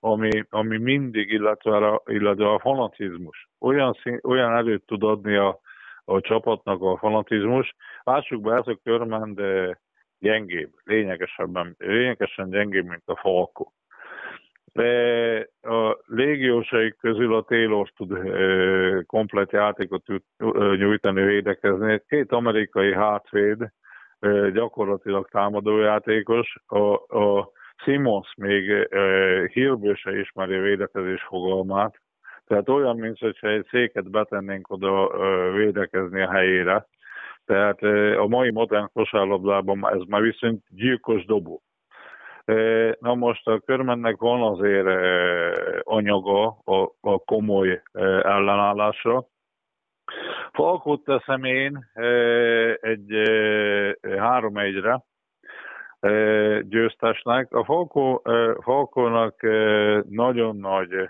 ami, 0.05 0.29
ami 0.49 0.77
mindig, 0.77 1.31
illetve 1.31 1.75
a, 1.75 2.01
illetve 2.05 2.51
a 2.51 2.59
fanatizmus. 2.59 3.47
Olyan, 3.59 3.97
szín, 4.01 4.19
olyan 4.23 4.55
erőt 4.55 4.85
tud 4.85 5.03
adni 5.03 5.35
a, 5.35 5.59
a 6.05 6.21
csapatnak 6.21 6.81
a 6.81 6.97
fanatizmus. 6.97 7.75
Lássuk 8.03 8.41
be, 8.41 8.55
ez 8.55 8.67
a 8.67 8.79
körmen, 8.83 9.33
de 9.33 9.79
gyengébb, 10.19 10.71
lényegesebben, 10.83 11.75
lényegesen 11.77 12.49
gyengébb, 12.49 12.85
mint 12.85 13.03
a 13.05 13.15
Falko 13.15 13.71
a 15.61 15.97
légiósaik 16.05 16.97
közül 16.97 17.35
a 17.35 17.43
Taylor 17.43 17.89
tud 17.95 18.17
komplet 19.05 19.51
játékot 19.51 20.05
nyújtani, 20.77 21.21
védekezni. 21.21 22.01
Két 22.07 22.31
amerikai 22.31 22.93
hátvéd, 22.93 23.69
gyakorlatilag 24.53 25.27
támadójátékos, 25.29 26.55
a, 26.65 27.17
a 27.17 27.51
Simons 27.83 28.33
még 28.37 28.87
hírből 29.51 29.95
se 29.95 30.19
ismeri 30.19 30.55
a 30.55 30.61
védekezés 30.61 31.23
fogalmát, 31.23 32.01
tehát 32.47 32.69
olyan, 32.69 32.97
mint 32.97 33.17
hogyha 33.19 33.47
egy 33.47 33.67
széket 33.69 34.09
betennénk 34.09 34.69
oda 34.69 35.09
védekezni 35.51 36.21
a 36.21 36.31
helyére. 36.31 36.87
Tehát 37.45 37.81
a 38.17 38.27
mai 38.27 38.51
modern 38.51 38.89
kosárlabdában 38.93 39.89
ez 39.93 40.01
már 40.07 40.21
viszont 40.21 40.63
gyilkos 40.69 41.25
dobó. 41.25 41.61
Na 42.99 43.15
most 43.15 43.47
a 43.47 43.59
körmennek 43.59 44.17
van 44.17 44.41
azért 44.41 44.87
anyaga 45.83 46.47
a, 46.47 46.95
a 47.01 47.17
komoly 47.17 47.81
ellenállásra. 48.21 49.25
Falkót 50.51 51.03
teszem 51.03 51.43
én 51.43 51.89
egy 52.81 53.07
3-1-re 54.01 55.03
győztesnek. 56.61 57.53
A 57.53 57.63
Falkó, 57.63 58.21
Falkónak 58.61 59.41
nagyon 60.09 60.57
nagy 60.57 61.09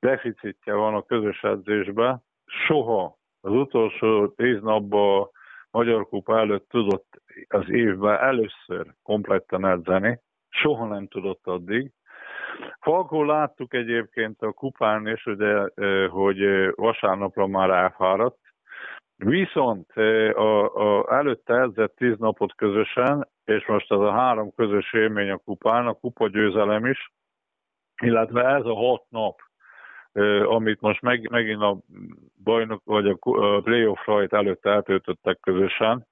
deficitje 0.00 0.74
van 0.74 0.94
a 0.94 1.02
közös 1.02 1.42
edzésben. 1.42 2.22
Soha 2.66 3.16
az 3.40 3.52
utolsó 3.52 4.28
tíz 4.28 4.60
napban 4.60 5.28
Magyar 5.70 6.08
Kupa 6.08 6.38
előtt 6.38 6.68
tudott 6.68 7.06
az 7.48 7.70
évben 7.70 8.18
először 8.18 8.86
kompletten 9.02 9.66
edzeni 9.66 10.20
soha 10.48 10.86
nem 10.86 11.06
tudott 11.06 11.46
addig. 11.46 11.92
Falkó 12.80 13.24
láttuk 13.24 13.74
egyébként 13.74 14.42
a 14.42 14.52
kupán 14.52 15.06
is, 15.06 15.26
ugye, 15.26 15.68
hogy 16.08 16.70
vasárnapra 16.74 17.46
már 17.46 17.70
elfáradt, 17.70 18.38
Viszont 19.24 19.92
a, 20.32 20.74
a, 20.74 21.14
előtte 21.14 21.54
edzett 21.54 21.96
tíz 21.96 22.18
napot 22.18 22.54
közösen, 22.54 23.28
és 23.48 23.66
most 23.66 23.92
ez 23.92 23.98
a 23.98 24.12
három 24.12 24.54
közös 24.54 24.92
élmény 24.92 25.30
a 25.30 25.36
kupán, 25.36 25.86
a 25.86 25.92
kupa 25.92 26.28
győzelem 26.28 26.86
is, 26.86 27.12
illetve 28.02 28.44
ez 28.44 28.64
a 28.64 28.74
hat 28.74 29.04
nap, 29.08 29.40
amit 30.44 30.80
most 30.80 31.02
meg, 31.02 31.30
megint 31.30 31.62
a 31.62 31.78
bajnok 32.44 32.82
vagy 32.84 33.08
a 33.08 33.16
playoff 33.60 34.06
rajt 34.06 34.32
előtt 34.32 34.66
eltöltöttek 34.66 35.40
közösen, 35.40 36.06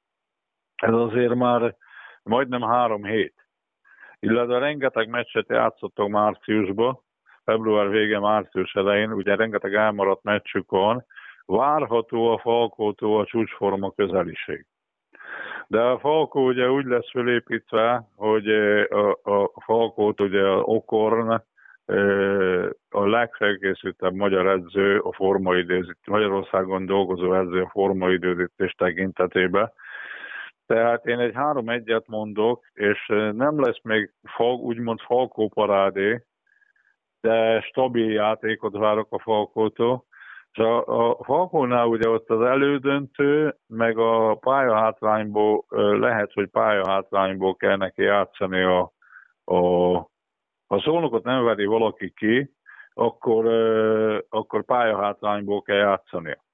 ez 0.76 0.93
azért 0.93 1.35
már 1.35 1.76
majdnem 2.23 2.62
három 2.62 3.05
hét. 3.05 3.35
Illetve 4.21 4.59
rengeteg 4.59 5.09
meccset 5.09 5.49
játszottak 5.49 6.09
márciusban, 6.09 7.00
február 7.45 7.88
vége, 7.88 8.19
március 8.19 8.75
elején, 8.75 9.12
ugye 9.12 9.35
rengeteg 9.35 9.75
elmaradt 9.75 10.23
meccsük 10.23 10.71
van, 10.71 11.05
várható 11.45 12.33
a 12.33 12.38
Falkótól 12.38 13.21
a 13.21 13.26
csúcsforma 13.26 13.90
közeliség. 13.90 14.66
De 15.66 15.81
a 15.81 15.99
Falkó 15.99 16.47
ugye 16.47 16.71
úgy 16.71 16.85
lesz 16.85 17.11
fölépítve, 17.11 18.09
hogy 18.16 18.49
a, 18.88 19.11
a 19.11 19.61
Falkót 19.64 20.21
ugye 20.21 20.43
a 20.43 20.61
Okorn 20.61 21.43
a 22.90 23.07
legfelkészültebb 23.07 24.14
magyar 24.14 24.47
edző 24.47 24.99
a 24.99 25.12
formaidőzít, 25.12 25.99
Magyarországon 26.07 26.87
dolgozó 26.87 27.35
edző 27.35 27.62
a 27.62 27.69
formaidőzítés 27.69 28.73
tekintetében, 28.73 29.73
tehát 30.66 31.07
én 31.07 31.19
egy 31.19 31.35
három 31.35 31.69
egyet 31.69 32.07
mondok, 32.07 32.64
és 32.73 33.07
nem 33.33 33.61
lesz 33.61 33.78
még 33.83 34.12
fal, 34.23 34.55
úgymond 34.55 35.00
Falkó 35.00 35.49
parádé, 35.49 36.25
de 37.21 37.61
stabil 37.61 38.11
játékot 38.11 38.76
várok 38.76 39.07
a 39.11 39.19
Falkótól. 39.19 40.05
És 40.56 40.62
a, 40.62 41.10
a 41.10 41.25
Falkónál 41.25 41.86
ugye 41.86 42.08
ott 42.08 42.30
az 42.30 42.40
elődöntő, 42.40 43.56
meg 43.66 43.98
a 43.98 44.34
pályahátrányból, 44.34 45.64
lehet, 45.98 46.32
hogy 46.32 46.48
pályahátrányból 46.48 47.56
kell 47.56 47.76
neki 47.76 48.02
játszani 48.02 48.62
a, 48.62 48.92
a 49.44 49.60
ha 50.66 50.80
szólnokot 50.80 51.25
nem 51.25 51.44
veri 51.44 51.64
valaki 51.64 52.12
ki, 52.16 52.50
akkor, 52.92 53.46
akkor 54.28 54.64
pályahátrányból 54.64 55.62
kell 55.62 55.76
játszania 55.76 56.44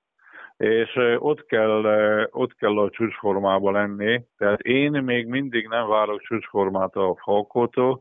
és 0.57 0.97
ott 1.19 1.47
kell, 1.47 1.85
ott 2.31 2.55
kell 2.55 2.79
a 2.79 2.91
csúcsformába 2.91 3.71
lenni. 3.71 4.25
Tehát 4.37 4.61
én 4.61 4.91
még 4.91 5.27
mindig 5.27 5.69
nem 5.69 5.89
várok 5.89 6.21
csúcsformát 6.21 6.97
a 6.97 7.17
Falkótól, 7.23 8.01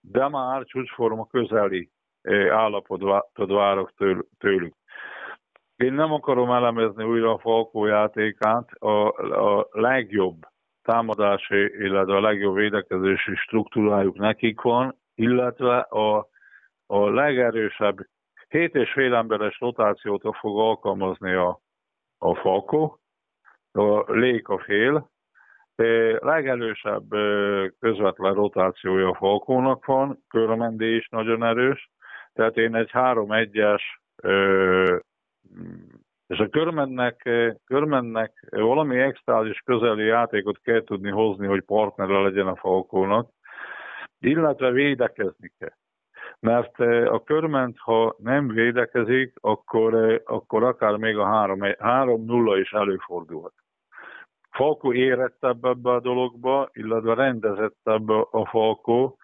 de 0.00 0.28
már 0.28 0.64
csúcsforma 0.64 1.26
közeli 1.26 1.90
állapotot 2.50 3.30
várok 3.34 3.92
tőlük. 4.38 4.74
Én 5.84 5.92
nem 5.92 6.12
akarom 6.12 6.50
elemezni 6.50 7.04
újra 7.04 7.32
a 7.32 7.38
Falkó 7.38 7.86
játékát, 7.86 8.70
a, 8.70 9.08
a 9.58 9.68
legjobb 9.70 10.46
támadási, 10.82 11.56
illetve 11.78 12.16
a 12.16 12.20
legjobb 12.20 12.54
védekezési 12.54 13.34
struktúrájuk 13.34 14.18
nekik 14.18 14.60
van, 14.60 14.96
illetve 15.14 15.78
a, 15.78 16.28
a 16.86 17.10
legerősebb 17.10 17.96
7 18.48 18.74
és 18.74 18.92
fél 18.92 19.14
emberes 19.14 19.60
rotációt 19.60 20.36
fog 20.36 20.58
alkalmazni 20.58 21.32
a, 21.32 21.60
a 22.18 22.34
Falko, 22.34 22.96
a 23.72 24.12
Lék 24.12 24.48
a 24.48 24.58
fél, 24.58 25.10
legelősebb 26.18 27.08
közvetlen 27.78 28.34
rotációja 28.34 29.08
a 29.08 29.14
Falkónak 29.14 29.84
van, 29.84 30.24
Körmendé 30.28 30.96
is 30.96 31.08
nagyon 31.08 31.44
erős, 31.44 31.90
tehát 32.32 32.56
én 32.56 32.74
egy 32.74 32.90
3-1-es 32.92 33.82
És 36.26 36.38
a 36.38 36.48
körmennek, 36.48 37.28
körmennek 37.64 38.46
valami 38.50 38.98
extrális 38.98 39.58
közeli 39.64 40.04
játékot 40.04 40.60
kell 40.60 40.84
tudni 40.84 41.10
hozni, 41.10 41.46
hogy 41.46 41.64
partnere 41.64 42.20
legyen 42.20 42.46
a 42.46 42.56
Falkónak, 42.56 43.30
illetve 44.18 44.70
védekezni 44.70 45.52
kell. 45.58 45.74
Mert 46.40 46.78
a 47.08 47.22
körment, 47.24 47.78
ha 47.78 48.14
nem 48.18 48.48
védekezik, 48.48 49.32
akkor, 49.40 50.22
akkor 50.24 50.64
akár 50.64 50.96
még 50.96 51.16
a 51.16 51.24
3-0 51.24 52.58
is 52.60 52.72
előfordulhat. 52.72 53.52
Falkó 54.50 54.92
érettebb 54.92 55.64
ebbe 55.64 55.90
a 55.90 56.00
dologba, 56.00 56.68
illetve 56.72 57.14
rendezettebb 57.14 58.08
a 58.08 58.46
Falkó. 58.50 59.18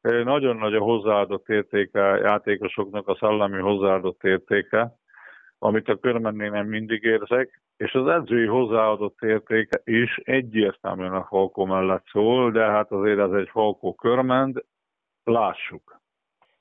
Nagyon 0.00 0.56
nagy 0.56 0.74
a 0.74 0.80
hozzáadott 0.80 1.48
értéke 1.48 2.00
játékosoknak, 2.00 3.08
a 3.08 3.16
szellemi 3.16 3.60
hozzáadott 3.60 4.24
értéke, 4.24 4.96
amit 5.58 5.88
a 5.88 5.98
körmennél 5.98 6.50
nem 6.50 6.66
mindig 6.66 7.02
érzek, 7.02 7.60
és 7.76 7.92
az 7.92 8.06
edzői 8.06 8.46
hozzáadott 8.46 9.22
értéke 9.22 9.80
is 9.84 10.16
egyértelműen 10.16 11.14
a 11.14 11.24
Falkó 11.24 11.64
mellett 11.64 12.06
szól, 12.10 12.50
de 12.50 12.64
hát 12.64 12.90
azért 12.90 13.18
ez 13.18 13.32
egy 13.32 13.48
Falkó 13.48 13.94
körment, 13.94 14.64
lássuk. 15.24 16.00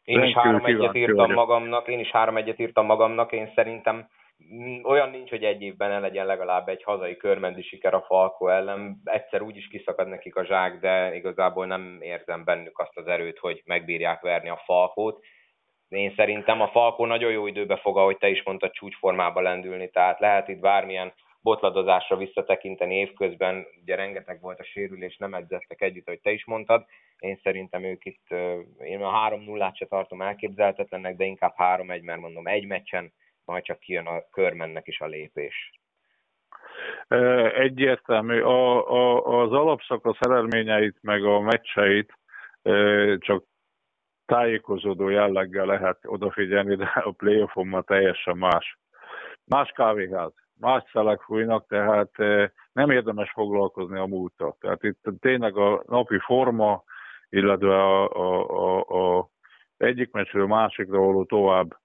Én 0.03 0.23
is 0.23 0.33
három 0.33 0.65
egyet 0.65 0.95
írtam 0.95 1.33
magamnak, 1.33 1.87
én 1.87 1.99
is 1.99 2.11
három 2.11 2.37
egyet 2.37 2.59
írtam 2.59 2.85
magamnak, 2.85 3.31
én 3.31 3.51
szerintem 3.55 4.07
olyan 4.83 5.09
nincs, 5.09 5.29
hogy 5.29 5.43
egy 5.43 5.61
évben 5.61 5.89
ne 5.89 5.99
legyen 5.99 6.25
legalább 6.25 6.67
egy 6.67 6.83
hazai 6.83 7.17
körmendi 7.17 7.61
siker 7.61 7.93
a 7.93 8.01
Falko 8.01 8.47
ellen. 8.47 9.01
Egyszer 9.03 9.41
úgy 9.41 9.57
is 9.57 9.67
kiszakad 9.67 10.07
nekik 10.07 10.35
a 10.35 10.45
zsák, 10.45 10.79
de 10.79 11.15
igazából 11.15 11.65
nem 11.65 11.97
érzem 12.01 12.43
bennük 12.43 12.79
azt 12.79 12.97
az 12.97 13.07
erőt, 13.07 13.39
hogy 13.39 13.61
megbírják 13.65 14.21
verni 14.21 14.49
a 14.49 14.61
Falkót. 14.65 15.25
Én 15.95 16.13
szerintem 16.15 16.61
a 16.61 16.67
Falkó 16.67 17.05
nagyon 17.05 17.31
jó 17.31 17.47
időbe 17.47 17.77
fog, 17.77 17.97
ahogy 17.97 18.17
te 18.17 18.29
is 18.29 18.43
mondtad, 18.43 18.71
csúcsformába 18.71 19.41
lendülni, 19.41 19.89
tehát 19.89 20.19
lehet 20.19 20.47
itt 20.47 20.59
bármilyen 20.59 21.13
botladozásra 21.41 22.17
visszatekinteni 22.17 22.95
évközben, 22.95 23.65
ugye 23.81 23.95
rengeteg 23.95 24.41
volt 24.41 24.59
a 24.59 24.63
sérülés, 24.63 25.17
nem 25.17 25.33
edzettek 25.33 25.81
együtt, 25.81 26.07
ahogy 26.07 26.21
te 26.21 26.31
is 26.31 26.45
mondtad. 26.45 26.85
Én 27.19 27.39
szerintem 27.43 27.83
ők 27.83 28.05
itt, 28.05 28.27
én 28.79 29.01
a 29.01 29.09
3 29.09 29.43
0 29.43 29.71
se 29.75 29.85
tartom 29.85 30.21
elképzelhetetlennek, 30.21 31.15
de 31.15 31.23
inkább 31.23 31.53
3-1, 31.57 32.01
mert 32.01 32.19
mondom, 32.19 32.47
egy 32.47 32.65
meccsen 32.65 33.13
majd 33.45 33.63
csak 33.63 33.79
kijön 33.79 34.05
a 34.05 34.29
körmennek 34.31 34.87
is 34.87 34.99
a 34.99 35.05
lépés. 35.05 35.71
Egyértelmű. 37.55 38.41
A, 38.41 38.91
a, 38.91 39.41
az 39.41 39.51
alapszakasz 39.51 40.19
eredményeit, 40.19 40.97
meg 41.01 41.23
a 41.23 41.39
meccseit 41.39 42.13
csak 43.17 43.43
tájékozódó 44.25 45.09
jelleggel 45.09 45.65
lehet 45.65 45.97
odafigyelni, 46.05 46.75
de 46.75 46.91
a 47.03 47.11
playoffon 47.11 47.67
ma 47.67 47.81
teljesen 47.81 48.37
más. 48.37 48.77
Más 49.45 49.71
kávéház, 49.71 50.33
más 50.59 50.83
szelek 50.91 51.21
fújnak, 51.21 51.67
tehát 51.67 52.11
nem 52.73 52.89
érdemes 52.89 53.31
foglalkozni 53.31 53.97
a 53.99 54.05
múlttal. 54.05 54.57
Tehát 54.59 54.83
itt 54.83 55.03
tényleg 55.19 55.57
a 55.57 55.83
napi 55.87 56.19
forma, 56.19 56.83
illetve 57.29 57.75
a, 57.75 58.09
a, 58.09 58.49
a, 58.49 59.17
a 59.17 59.29
egyik 59.77 60.11
meccsről 60.11 60.47
másikra 60.47 60.99
való 60.99 61.23
tovább 61.23 61.77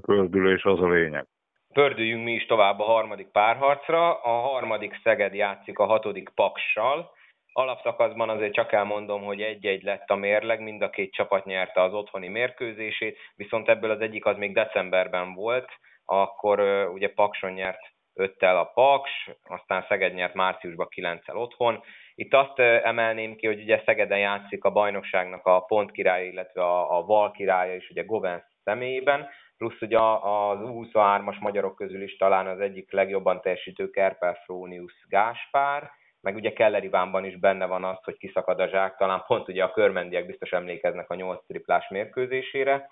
pördülés 0.00 0.64
az 0.64 0.80
a 0.80 0.88
lényeg. 0.88 1.26
Pördüljünk 1.72 2.24
mi 2.24 2.32
is 2.32 2.46
tovább 2.46 2.78
a 2.78 2.84
harmadik 2.84 3.28
párharcra. 3.28 4.22
A 4.22 4.40
harmadik 4.40 5.00
Szeged 5.02 5.34
játszik 5.34 5.78
a 5.78 5.84
hatodik 5.84 6.28
Paksal. 6.34 7.10
Alapszakaszban 7.58 8.28
azért 8.28 8.52
csak 8.52 8.72
elmondom, 8.72 9.22
hogy 9.22 9.40
egy-egy 9.40 9.82
lett 9.82 10.08
a 10.08 10.14
mérleg, 10.14 10.60
mind 10.60 10.82
a 10.82 10.90
két 10.90 11.12
csapat 11.12 11.44
nyerte 11.44 11.82
az 11.82 11.92
otthoni 11.92 12.28
mérkőzését, 12.28 13.18
viszont 13.34 13.68
ebből 13.68 13.90
az 13.90 14.00
egyik 14.00 14.24
az 14.24 14.36
még 14.36 14.52
decemberben 14.52 15.34
volt, 15.34 15.68
akkor 16.04 16.60
ugye 16.92 17.12
Pakson 17.14 17.52
nyert 17.52 17.80
öttel 18.14 18.58
a 18.58 18.64
Paks, 18.64 19.10
aztán 19.42 19.84
Szeged 19.88 20.14
nyert 20.14 20.34
márciusban 20.34 20.88
kilenccel 20.88 21.36
otthon. 21.36 21.82
Itt 22.14 22.34
azt 22.34 22.58
emelném 22.58 23.36
ki, 23.36 23.46
hogy 23.46 23.60
ugye 23.60 23.82
Szegeden 23.84 24.18
játszik 24.18 24.64
a 24.64 24.70
bajnokságnak 24.70 25.46
a 25.46 25.60
pont 25.60 25.90
király, 25.90 26.26
illetve 26.26 26.62
a, 26.62 26.98
a 26.98 27.02
val 27.02 27.30
királya 27.30 27.74
is, 27.74 27.90
ugye 27.90 28.02
Govens 28.02 28.44
személyében, 28.64 29.28
plusz 29.56 29.80
ugye 29.80 29.98
az 30.00 30.58
U23-as 30.62 31.40
magyarok 31.40 31.74
közül 31.74 32.02
is 32.02 32.16
talán 32.16 32.46
az 32.46 32.60
egyik 32.60 32.92
legjobban 32.92 33.40
teljesítő 33.40 33.90
Kerpel 33.90 34.34
Frónius 34.44 35.06
Gáspár, 35.08 35.90
meg 36.20 36.34
ugye 36.34 36.52
Keller 36.52 36.84
Ivánban 36.84 37.24
is 37.24 37.38
benne 37.38 37.66
van 37.66 37.84
az, 37.84 37.98
hogy 38.02 38.16
kiszakad 38.16 38.60
a 38.60 38.68
zsák, 38.68 38.96
talán 38.96 39.24
pont 39.26 39.48
ugye 39.48 39.64
a 39.64 39.70
körmendiek 39.70 40.26
biztos 40.26 40.50
emlékeznek 40.50 41.10
a 41.10 41.14
8 41.14 41.46
triplás 41.46 41.88
mérkőzésére. 41.88 42.88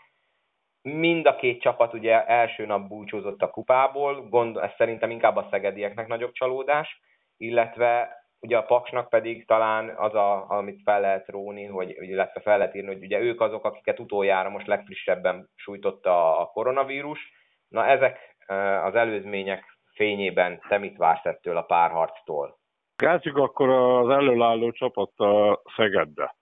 Mind 0.82 1.26
a 1.26 1.36
két 1.36 1.60
csapat 1.60 1.94
ugye 1.94 2.26
első 2.26 2.66
nap 2.66 2.88
búcsúzott 2.88 3.42
a 3.42 3.50
kupából, 3.50 4.28
gond, 4.28 4.56
ez 4.56 4.70
szerintem 4.76 5.10
inkább 5.10 5.36
a 5.36 5.48
szegedieknek 5.50 6.06
nagyobb 6.06 6.32
csalódás, 6.32 7.00
illetve 7.36 8.24
Ugye 8.40 8.56
a 8.56 8.62
Paksnak 8.62 9.08
pedig 9.08 9.46
talán 9.46 9.88
az, 9.96 10.14
a, 10.14 10.50
amit 10.50 10.80
fel 10.84 11.00
lehet 11.00 11.28
róni, 11.28 11.64
hogy, 11.64 11.96
illetve 12.00 12.40
fel 12.40 12.58
lehet 12.58 12.74
írni, 12.74 12.94
hogy 12.94 13.04
ugye 13.04 13.18
ők 13.18 13.40
azok, 13.40 13.64
akiket 13.64 14.00
utoljára 14.00 14.48
most 14.48 14.66
legfrissebben 14.66 15.50
sújtotta 15.54 16.38
a 16.38 16.46
koronavírus. 16.46 17.32
Na 17.68 17.86
ezek 17.86 18.36
az 18.84 18.94
előzmények 18.94 19.64
fényében 19.94 20.60
te 20.68 20.78
mit 20.78 20.96
vársz 20.96 21.24
ettől 21.24 21.56
a 21.56 21.62
párharctól? 21.62 22.58
Kezdjük 22.96 23.36
akkor 23.36 23.68
az 23.68 24.08
előálló 24.08 24.70
csapat 24.70 25.18
a 25.18 25.62
Szegedbe. 25.76 26.36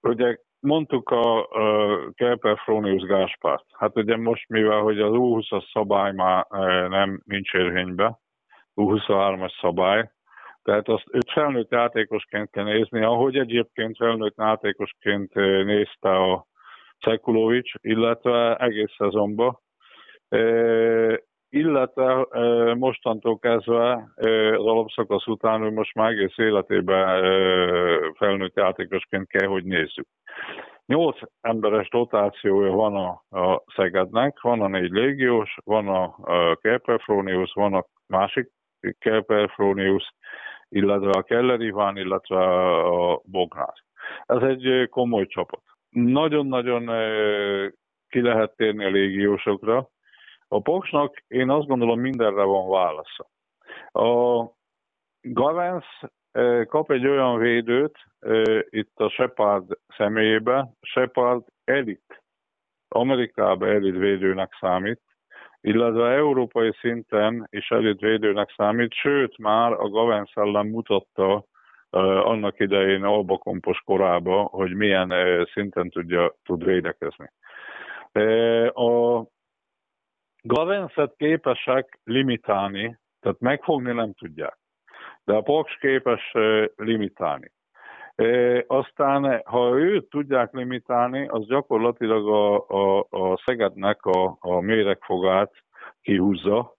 Ugye 0.00 0.36
mondtuk 0.60 1.10
a, 1.10 1.46
a 1.48 2.10
Kelper 2.14 2.58
Fronius 2.58 3.02
Gáspárt. 3.02 3.64
Hát 3.72 3.96
ugye 3.96 4.16
most, 4.16 4.48
mivel 4.48 4.80
hogy 4.80 5.00
az 5.00 5.12
U20-as 5.14 5.70
szabály 5.72 6.12
már 6.12 6.46
nem 6.88 7.22
nincs 7.24 7.52
érvénybe, 7.52 8.18
U23-as 8.76 9.60
szabály, 9.60 10.10
tehát 10.62 10.88
azt 10.88 11.04
őt 11.10 11.30
felnőtt 11.30 11.70
játékosként 11.70 12.50
kell 12.50 12.64
nézni, 12.64 13.02
ahogy 13.02 13.36
egyébként 13.36 13.96
felnőtt 13.96 14.36
játékosként 14.36 15.34
nézte 15.64 16.10
a 16.10 16.46
Szekulovics, 17.00 17.72
illetve 17.80 18.56
egész 18.56 18.94
szezonban. 18.96 19.58
Illetve 21.52 22.26
mostantól 22.74 23.38
kezdve 23.38 24.12
az 24.56 24.66
alapszakasz 24.66 25.26
után, 25.26 25.60
hogy 25.60 25.72
most 25.72 25.94
már 25.94 26.10
egész 26.10 26.38
életében 26.38 27.22
felnőtt 28.16 28.56
játékosként 28.56 29.28
kell, 29.28 29.46
hogy 29.46 29.64
nézzük. 29.64 30.06
Nyolc 30.86 31.18
emberes 31.40 31.88
rotációja 31.90 32.70
van 32.70 32.96
a, 32.96 33.38
a 33.40 33.62
Szegednek, 33.76 34.40
van 34.40 34.60
a 34.60 34.68
négy 34.68 34.90
légiós, 34.90 35.56
van 35.64 35.88
a, 35.88 36.02
a 36.22 36.56
Kerperfronius, 36.56 37.52
van 37.52 37.74
a 37.74 37.84
másik 38.06 38.50
Kelperfronius, 38.98 40.14
illetve 40.68 41.10
a 41.10 41.22
Keller 41.22 41.60
Iván, 41.60 41.96
illetve 41.96 42.38
a 42.84 43.20
Bognár. 43.24 43.74
Ez 44.26 44.42
egy 44.42 44.88
komoly 44.88 45.26
csapat. 45.26 45.62
Nagyon-nagyon 45.90 46.84
ki 48.08 48.20
lehet 48.20 48.56
térni 48.56 48.84
a 48.84 48.90
légiósokra. 48.90 49.88
A 50.52 50.60
Poksnak 50.60 51.22
én 51.28 51.50
azt 51.50 51.66
gondolom 51.66 52.00
mindenre 52.00 52.42
van 52.42 52.68
válasza. 52.68 53.30
A 53.92 54.44
Gavens 55.20 56.00
kap 56.66 56.90
egy 56.90 57.06
olyan 57.06 57.38
védőt 57.38 57.98
itt 58.70 58.98
a 59.00 59.08
Shepard 59.08 59.78
személyébe, 59.96 60.68
Shepard 60.80 61.44
elit, 61.64 62.22
Amerikában 62.88 63.68
elit 63.68 63.96
védőnek 63.96 64.56
számít, 64.60 65.00
illetve 65.60 66.10
európai 66.10 66.72
szinten 66.80 67.46
is 67.50 67.70
elit 67.70 68.00
védőnek 68.00 68.52
számít, 68.56 68.92
sőt 68.92 69.38
már 69.38 69.72
a 69.72 69.88
Gavens 69.88 70.32
ellen 70.34 70.66
mutatta 70.66 71.34
uh, 71.34 71.44
annak 72.26 72.58
idején 72.58 73.04
Alba 73.04 73.38
Kompos 73.38 73.78
korába, 73.84 74.42
hogy 74.42 74.74
milyen 74.74 75.12
szinten 75.52 75.90
tudja, 75.90 76.34
tud 76.44 76.64
védekezni. 76.64 77.30
A 78.72 79.24
Gavenset 80.42 81.14
képesek 81.16 82.00
limitálni, 82.04 82.98
tehát 83.20 83.40
megfogni 83.40 83.92
nem 83.92 84.12
tudják, 84.12 84.58
de 85.24 85.34
a 85.34 85.40
Paks 85.42 85.78
képes 85.78 86.32
limitálni. 86.76 87.52
Aztán, 88.66 89.42
ha 89.44 89.78
őt 89.78 90.08
tudják 90.08 90.52
limitálni, 90.52 91.28
az 91.28 91.46
gyakorlatilag 91.46 92.28
a, 92.28 92.66
a, 92.68 93.06
a 93.10 93.42
Szegednek 93.44 94.04
a, 94.04 94.36
a 94.40 94.60
méregfogát 94.60 95.52
kihúzza. 96.02 96.74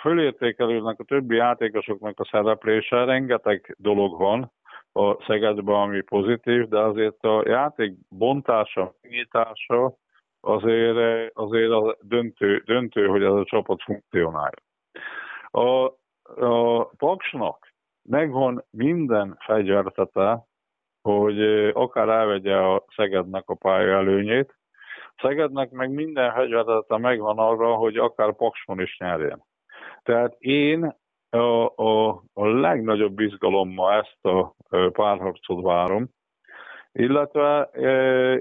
Fölértékelődnek 0.00 1.00
a 1.00 1.04
többi 1.04 1.36
játékosoknak 1.36 2.20
a 2.20 2.28
szereplése, 2.30 3.04
rengeteg 3.04 3.74
dolog 3.78 4.18
van 4.18 4.52
a 4.92 5.22
Szegedben, 5.26 5.74
ami 5.74 6.00
pozitív, 6.00 6.68
de 6.68 6.78
azért 6.78 7.24
a 7.24 7.42
játék 7.46 7.92
bontása, 8.08 8.94
nyitása 9.08 9.94
azért, 10.44 11.30
azért 11.34 11.70
a 11.70 11.96
döntő, 12.00 12.62
döntő, 12.66 13.06
hogy 13.06 13.22
ez 13.22 13.32
a 13.32 13.44
csapat 13.44 13.82
funkcionálja. 13.82 14.62
A, 15.50 15.84
a 16.46 16.84
Paksnak 16.84 17.72
megvan 18.02 18.64
minden 18.70 19.36
fegyvertete, 19.40 20.46
hogy 21.02 21.42
akár 21.72 22.08
elvegye 22.08 22.56
a 22.56 22.84
Szegednek 22.96 23.48
a 23.48 23.54
pálya 23.54 23.96
előnyét, 23.96 24.56
Szegednek 25.22 25.70
meg 25.70 25.90
minden 25.90 26.30
hegyvedete 26.30 26.98
megvan 26.98 27.38
arra, 27.38 27.74
hogy 27.74 27.96
akár 27.96 28.36
Paksmon 28.36 28.80
is 28.80 28.96
nyerjen. 28.98 29.44
Tehát 30.02 30.36
én 30.38 30.96
a, 31.30 31.66
a, 31.76 32.22
a 32.32 32.46
legnagyobb 32.46 33.20
izgalommal 33.20 33.92
ezt 33.92 34.24
a 34.26 34.54
párharcot 34.90 35.62
várom, 35.62 36.08
illetve, 36.94 37.70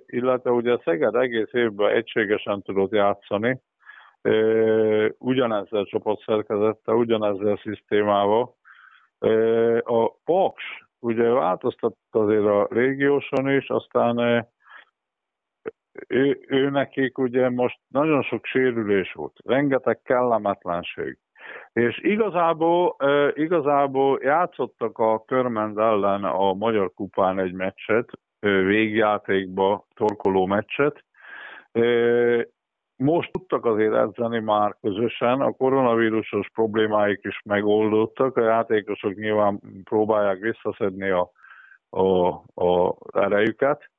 illetve 0.06 0.52
ugye 0.52 0.78
Szeged 0.84 1.16
egész 1.16 1.54
évben 1.54 1.92
egységesen 1.92 2.62
tudott 2.62 2.92
játszani, 2.92 3.60
ugyanezzel 5.18 5.80
a 5.80 5.86
csapatszerkezettel, 5.86 6.96
ugyanezzel 6.96 7.52
a 7.52 7.60
szisztémával. 7.64 8.56
A 9.80 10.12
Paks 10.24 10.64
ugye 11.00 11.30
változtatott 11.30 12.08
azért 12.12 12.46
a 12.46 12.68
régióson 12.70 13.50
is, 13.50 13.70
aztán 13.70 14.48
ő, 16.08 16.40
ő 16.48 16.70
nekik 16.70 17.18
ugye 17.18 17.50
most 17.50 17.80
nagyon 17.88 18.22
sok 18.22 18.46
sérülés 18.46 19.14
volt, 19.14 19.38
rengeteg 19.46 20.02
kellemetlenség. 20.02 21.18
És 21.74 22.00
igazából, 22.00 22.96
igazából 23.34 24.20
játszottak 24.22 24.98
a 24.98 25.24
Körmend 25.26 25.78
ellen 25.78 26.24
a 26.24 26.54
Magyar 26.54 26.94
Kupán 26.94 27.40
egy 27.40 27.54
meccset, 27.54 28.10
végjátékba 28.50 29.86
torkoló 29.94 30.46
meccset. 30.46 31.04
Most 32.96 33.32
tudtak 33.32 33.66
azért 33.66 33.94
edzeni 33.94 34.40
már 34.40 34.76
közösen, 34.82 35.42
a 35.42 35.52
koronavírusos 35.52 36.50
problémáik 36.54 37.20
is 37.24 37.42
megoldódtak, 37.46 38.38
a 38.38 38.44
játékosok 38.44 39.16
nyilván 39.16 39.60
próbálják 39.84 40.40
visszaszedni 40.40 41.10
a, 41.10 41.32
a, 41.90 42.28
a 42.64 42.96
erejüket. 43.14 43.92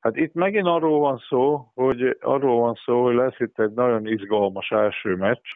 Hát 0.00 0.16
itt 0.16 0.34
megint 0.34 0.66
arról 0.66 0.98
van 0.98 1.18
szó, 1.28 1.70
hogy 1.74 2.16
arról 2.20 2.60
van 2.60 2.74
szó, 2.84 3.04
hogy 3.04 3.14
lesz 3.14 3.38
itt 3.40 3.58
egy 3.58 3.72
nagyon 3.72 4.06
izgalmas 4.06 4.70
első 4.70 5.16
meccs. 5.16 5.46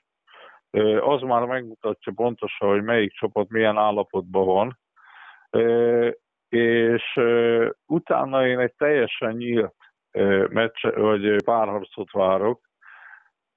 Az 1.01 1.21
már 1.21 1.45
megmutatja 1.45 2.13
pontosan, 2.17 2.69
hogy 2.69 2.83
melyik 2.83 3.13
csapat 3.13 3.49
milyen 3.49 3.77
állapotban 3.77 4.47
van 4.47 4.79
és 6.53 7.21
utána 7.87 8.47
én 8.47 8.59
egy 8.59 8.75
teljesen 8.75 9.33
nyílt 9.37 9.75
meccs, 10.49 10.87
vagy 10.95 11.45
párharcot 11.45 12.11
várok. 12.11 12.61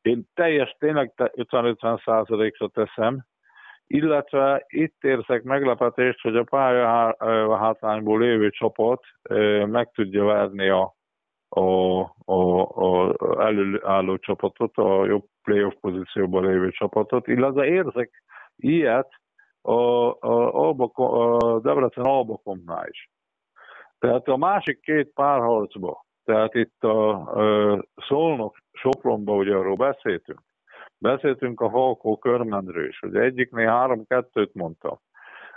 Én 0.01 0.23
teljes, 0.34 0.75
tényleg 0.79 1.12
50-50 1.15 2.03
százalékra 2.03 2.67
teszem, 2.67 3.25
illetve 3.88 4.63
itt 4.67 5.03
érzek 5.03 5.43
meglepetést, 5.43 6.21
hogy 6.21 6.36
a 6.36 6.43
pálya 6.43 7.15
hátrányból 7.58 8.19
lévő 8.19 8.49
csapat 8.49 9.03
meg 9.65 9.91
tudja 9.91 10.23
verni 10.23 10.69
a, 10.69 10.95
a, 11.49 11.99
a, 12.25 12.65
a 12.65 13.15
előálló 13.45 14.17
csapatot, 14.17 14.77
a 14.77 15.05
jobb 15.05 15.25
playoff 15.43 15.73
pozícióban 15.81 16.45
lévő 16.45 16.71
csapatot, 16.71 17.27
illetve 17.27 17.65
érzek 17.65 18.23
ilyet, 18.55 19.10
a, 19.65 20.10
a, 20.10 20.54
Albakom, 20.54 21.13
a 21.13 21.60
Debrecen 21.60 22.04
Albakomnál 22.04 22.88
is. 22.89 23.10
Tehát 23.99 24.28
a 24.28 24.38
másik 24.38 24.80
két 24.80 25.12
párharcba, 25.13 26.06
tehát 26.23 26.54
itt 26.54 26.84
a, 26.84 27.10
a 27.73 27.86
Szolnok 28.08 28.58
Sopronba, 28.71 29.36
ugye 29.36 29.56
arról 29.56 29.75
beszéltünk, 29.75 30.39
beszéltünk 30.97 31.62
a 31.62 31.69
Halkó 31.69 32.17
Körmendről 32.17 32.88
is, 32.88 33.01
ugye 33.01 33.19
egyiknél 33.19 33.67
három-kettőt 33.67 34.54
mondtam, 34.54 34.99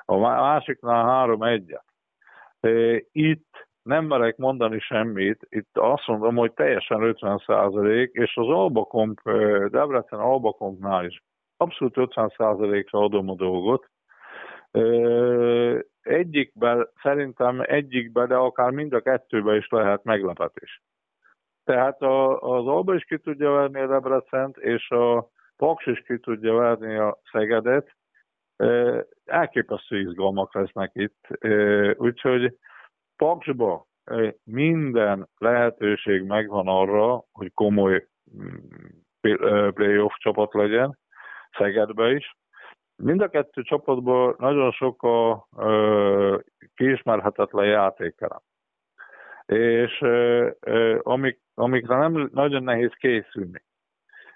a 0.05 0.16
másiknál 0.16 1.05
három-egyet. 1.05 1.85
Itt 3.12 3.68
nem 3.83 4.05
merek 4.05 4.37
mondani 4.37 4.79
semmit, 4.79 5.47
itt 5.49 5.79
azt 5.79 6.07
mondom, 6.07 6.37
hogy 6.37 6.53
teljesen 6.53 7.03
50 7.03 7.42
százalék, 7.47 8.11
és 8.12 8.37
az 8.37 8.49
Albakomp, 8.49 9.21
Debrecen 9.71 10.18
Albakompnál 10.18 11.05
is 11.05 11.23
abszolút 11.57 11.97
50 11.97 12.33
százalékra 12.37 12.99
adom 12.99 13.29
a 13.31 13.35
dolgot, 13.35 13.88
Egyikben, 16.03 16.89
szerintem 17.03 17.61
egyikben, 17.61 18.29
de 18.29 18.35
akár 18.35 18.71
mind 18.71 18.93
a 18.93 19.01
kettőben 19.01 19.57
is 19.57 19.69
lehet 19.69 20.05
meglepetés. 20.05 20.83
Tehát 21.65 22.03
a, 22.03 22.41
az 22.41 22.67
Alba 22.67 22.95
is 22.95 23.05
ki 23.05 23.19
tudja 23.19 23.51
verni 23.51 23.81
a 23.81 23.87
Debrecent, 23.87 24.57
és 24.57 24.91
a 24.91 25.29
Paks 25.57 25.87
is 25.87 26.03
ki 26.03 26.19
tudja 26.19 26.55
verni 26.55 26.97
a 26.97 27.19
Szegedet. 27.33 27.97
Elképesztő 29.25 29.99
izgalmak 29.99 30.55
lesznek 30.55 30.91
itt. 30.95 31.29
Úgyhogy 31.97 32.57
Paksba 33.17 33.87
minden 34.45 35.29
lehetőség 35.39 36.23
megvan 36.23 36.69
arra, 36.69 37.25
hogy 37.33 37.53
komoly 37.55 38.07
mm, 38.37 38.57
playoff 39.71 40.15
csapat 40.17 40.55
legyen, 40.55 40.99
Szegedbe 41.59 42.13
is. 42.13 42.37
Mind 43.03 43.21
a 43.21 43.29
kettő 43.29 43.63
csapatból 43.63 44.37
nagyon 44.39 44.71
sok 44.71 45.03
a 45.03 45.47
ö, 45.57 46.39
kiismerhetetlen 46.75 47.67
játékelem. 47.67 48.41
És 49.47 50.01
ö, 50.01 50.49
ö, 50.61 50.99
amik, 51.03 51.41
amikre 51.55 51.97
nem 51.97 52.31
nagyon 52.33 52.63
nehéz 52.63 52.93
készülni. 52.93 53.63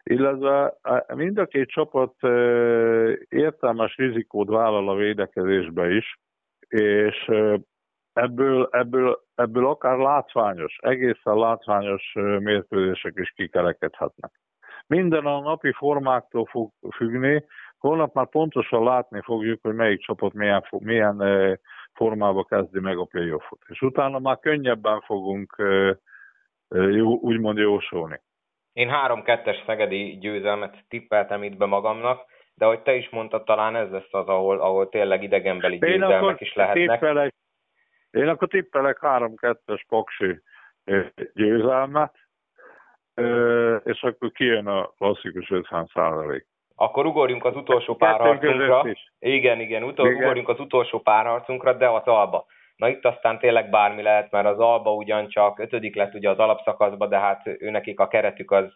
Illetve 0.02 0.74
mind 1.14 1.38
a 1.38 1.46
két 1.46 1.68
csapat 1.68 2.14
ö, 2.20 3.12
értelmes 3.28 3.96
rizikót 3.96 4.48
vállal 4.48 4.88
a 4.88 4.94
védekezésbe 4.94 5.90
is, 5.90 6.20
és 6.68 7.24
ö, 7.28 7.56
ebből, 8.12 8.68
ebből, 8.70 9.22
ebből 9.34 9.66
akár 9.66 9.98
látványos, 9.98 10.78
egészen 10.80 11.36
látványos 11.36 12.12
mérkőzések 12.38 13.12
is 13.16 13.30
kikerekedhetnek. 13.30 14.30
Minden 14.86 15.26
a 15.26 15.40
napi 15.40 15.72
formáktól 15.72 16.46
fog 16.46 16.70
függni, 16.94 17.44
Holnap 17.82 18.14
már 18.14 18.28
pontosan 18.28 18.84
látni 18.84 19.20
fogjuk, 19.22 19.62
hogy 19.62 19.74
melyik 19.74 20.00
csapat 20.00 20.32
milyen, 20.32 20.64
milyen 20.70 21.58
formába 21.92 22.44
kezdi 22.44 22.80
meg 22.80 22.98
a 22.98 23.04
playoffot. 23.04 23.58
És 23.66 23.82
utána 23.82 24.18
már 24.18 24.38
könnyebben 24.38 25.00
fogunk 25.00 25.62
úgymond 27.20 27.58
jósolni. 27.58 28.20
Én 28.72 28.90
3-2-es 29.06 29.64
Szegedi 29.66 30.18
győzelmet 30.18 30.84
tippeltem 30.88 31.42
itt 31.42 31.56
be 31.56 31.66
magamnak, 31.66 32.24
de 32.54 32.64
hogy 32.64 32.82
te 32.82 32.94
is 32.94 33.08
mondtad, 33.08 33.44
talán 33.44 33.76
ez 33.76 33.90
lesz 33.90 34.14
az, 34.14 34.26
ahol, 34.26 34.60
ahol 34.60 34.88
tényleg 34.88 35.22
idegenbeli 35.22 35.78
győzelmek 35.78 36.40
is 36.40 36.54
lehetnek. 36.54 36.98
Tippelek, 37.00 37.34
én 38.10 38.28
akkor 38.28 38.48
tippelek 38.48 38.98
3-2-es 39.00 39.82
Paksi 39.88 40.42
győzelmet, 41.34 42.14
és 43.84 44.02
akkor 44.02 44.30
kijön 44.30 44.66
a 44.66 44.86
klasszikus 44.86 45.50
50 45.50 45.90
százalék. 45.94 46.46
Akkor 46.76 47.06
ugorjunk 47.06 47.44
az 47.44 47.56
utolsó 47.56 47.94
párharcunkra. 47.94 48.84
Igen, 49.18 49.60
igen, 49.60 49.82
utol, 49.82 50.06
igen, 50.06 50.22
ugorjunk 50.22 50.48
az 50.48 50.60
utolsó 50.60 50.98
párharcunkra, 50.98 51.72
de 51.72 51.88
az 51.88 52.04
Alba. 52.04 52.46
Na 52.76 52.88
itt 52.88 53.04
aztán 53.04 53.38
tényleg 53.38 53.70
bármi 53.70 54.02
lehet, 54.02 54.30
mert 54.30 54.46
az 54.46 54.58
Alba 54.58 54.94
ugyancsak 54.94 55.58
ötödik 55.58 55.96
lett 55.96 56.14
ugye 56.14 56.30
az 56.30 56.38
alapszakaszba, 56.38 57.06
de 57.06 57.18
hát 57.18 57.42
őnekik 57.58 58.00
a 58.00 58.08
keretük 58.08 58.50
az, 58.50 58.72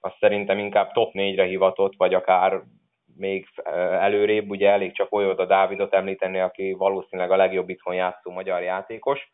az 0.00 0.12
szerintem 0.20 0.58
inkább 0.58 0.92
top 0.92 1.12
négyre 1.12 1.44
hivatott, 1.44 1.94
vagy 1.96 2.14
akár 2.14 2.60
még 3.16 3.46
előrébb, 4.00 4.50
ugye 4.50 4.70
elég 4.70 4.92
csak 4.92 5.12
a 5.12 5.44
Dávidot 5.44 5.94
említeni, 5.94 6.40
aki 6.40 6.72
valószínűleg 6.72 7.30
a 7.30 7.36
legjobb 7.36 7.68
itthon 7.68 7.94
játszó 7.94 8.30
magyar 8.30 8.62
játékos. 8.62 9.30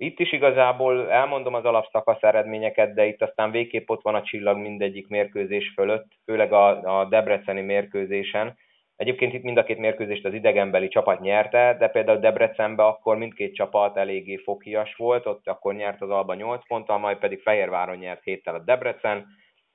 Itt 0.00 0.18
is 0.18 0.32
igazából 0.32 1.10
elmondom 1.10 1.54
az 1.54 1.64
alapszakasz 1.64 2.22
eredményeket, 2.22 2.94
de 2.94 3.06
itt 3.06 3.22
aztán 3.22 3.50
végképp 3.50 3.88
ott 3.88 4.02
van 4.02 4.14
a 4.14 4.22
csillag 4.22 4.58
mindegyik 4.58 5.08
mérkőzés 5.08 5.72
fölött, 5.74 6.06
főleg 6.24 6.52
a, 6.52 6.98
a 7.00 7.04
Debreceni 7.04 7.60
mérkőzésen. 7.60 8.56
Egyébként 8.96 9.32
itt 9.32 9.42
mind 9.42 9.56
a 9.56 9.64
két 9.64 9.78
mérkőzést 9.78 10.24
az 10.24 10.34
idegenbeli 10.34 10.88
csapat 10.88 11.20
nyerte, 11.20 11.76
de 11.78 11.88
például 11.88 12.18
Debrecenbe 12.18 12.84
akkor 12.84 13.16
mindkét 13.16 13.54
csapat 13.54 13.96
eléggé 13.96 14.36
fokias 14.36 14.94
volt, 14.94 15.26
ott 15.26 15.48
akkor 15.48 15.74
nyert 15.74 16.02
az 16.02 16.10
Alba 16.10 16.34
8 16.34 16.66
ponttal, 16.66 16.98
majd 16.98 17.18
pedig 17.18 17.40
Fehérváron 17.40 17.96
nyert 17.96 18.22
héttel 18.22 18.54
a 18.54 18.64
Debrecen. 18.64 19.26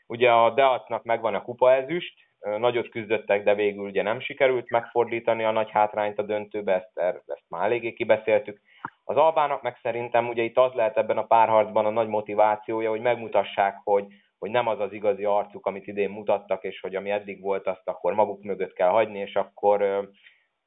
Ugye 0.08 0.32
a 0.32 0.50
Deatnak 0.50 1.04
megvan 1.04 1.36
a 1.36 1.42
kupa 1.42 1.74
ezüst, 1.74 2.14
nagyot 2.58 2.90
küzdöttek, 2.90 3.44
de 3.44 3.56
végül 3.56 3.86
ugye 3.86 4.02
nem 4.02 4.20
sikerült 4.20 4.70
megfordítani 4.70 5.44
a 5.44 5.52
nagy 5.52 5.72
hátrányt 5.72 6.20
a 6.20 6.24
döntőbe, 6.24 6.74
ezt, 6.74 7.22
ezt 7.28 7.50
már 7.50 7.66
eléggé 7.66 7.94
kibeszéltük. 7.94 8.62
Az 9.04 9.18
albának 9.18 9.62
meg 9.62 9.78
szerintem 9.82 10.28
ugye 10.28 10.44
itt 10.44 10.58
az 10.58 10.74
lehet 10.74 10.98
ebben 10.98 11.18
a 11.18 11.26
párharcban 11.26 11.86
a 11.86 11.89
nagy 11.89 12.08
motivációja, 12.08 12.89
hogy 12.89 13.02
megmutassák, 13.02 13.80
hogy, 13.84 14.06
hogy 14.38 14.52
nem 14.52 14.68
az 14.68 14.80
az 14.80 14.94
igazi 14.94 15.26
arcuk, 15.26 15.66
amit 15.66 15.88
idén 15.88 16.10
mutattak, 16.10 16.63
és 16.63 16.80
hogy 16.80 16.96
ami 16.96 17.10
eddig 17.10 17.42
volt, 17.42 17.68
azt 17.68 17.88
akkor 17.88 18.13
maguk 18.13 18.44
mögött 18.44 18.74
kell 18.74 18.89
hagyni, 18.89 19.20
és 19.20 19.36
akkor 19.36 20.10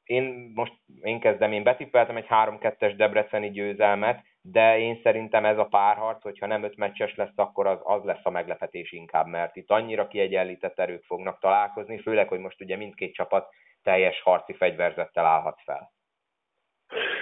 én 0.03 0.53
most 0.55 0.72
én 1.01 1.20
kezdem, 1.20 1.53
én 1.53 1.62
betippeltem 1.62 2.16
egy 2.16 2.27
3-2-es 2.29 2.94
debreceni 2.96 3.51
győzelmet, 3.51 4.25
de 4.40 4.79
én 4.79 5.01
szerintem 5.03 5.44
ez 5.44 5.59
a 5.59 5.64
párharc, 5.64 6.22
hogyha 6.22 6.46
nem 6.46 6.62
öt 6.62 6.77
meccses 6.77 7.14
lesz, 7.14 7.37
akkor 7.38 7.66
az, 7.66 7.79
az 7.83 8.05
lesz 8.05 8.25
a 8.25 8.31
meglepetés 8.31 8.92
inkább, 8.92 9.27
mert 9.27 9.57
itt 9.57 9.70
annyira 9.70 10.07
kiegyenlített 10.07 10.79
erők 10.79 11.05
fognak 11.05 11.38
találkozni, 11.38 11.99
főleg, 11.99 12.29
hogy 12.29 12.38
most 12.38 12.61
ugye 12.61 12.77
mindkét 12.77 13.14
csapat 13.14 13.49
teljes 13.83 14.22
harci 14.22 14.53
fegyverzettel 14.53 15.25
állhat 15.25 15.61
fel. 15.64 15.95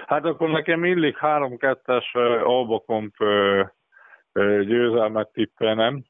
Hát 0.06 0.24
akkor 0.24 0.50
nekem 0.50 0.84
illik 0.84 1.18
3-2-es 1.20 2.14
Albakomp 2.44 3.14
győzelmet 4.64 5.32
tippelnem. 5.32 6.04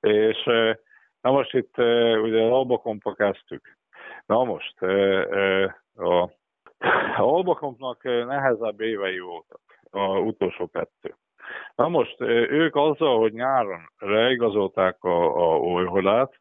És 0.00 0.44
na 1.20 1.30
most 1.30 1.54
itt 1.54 1.78
ugye 2.22 2.42
az 2.42 2.50
Albakompa 2.50 3.14
kezdtük. 3.14 3.76
Na 4.26 4.44
most 4.44 4.82
a, 5.94 6.30
a 7.14 7.16
Albakompnak 7.16 8.02
nehezebb 8.02 8.80
évei 8.80 9.18
voltak, 9.18 9.60
a 9.90 10.18
utolsó 10.18 10.68
kettő. 10.68 11.14
Na 11.74 11.88
most 11.88 12.20
ők 12.50 12.76
azzal, 12.76 13.18
hogy 13.18 13.32
nyáron 13.32 13.90
leigazolták 13.98 15.04
a, 15.04 15.36
a 15.36 15.58
Olyholát, 15.58 16.40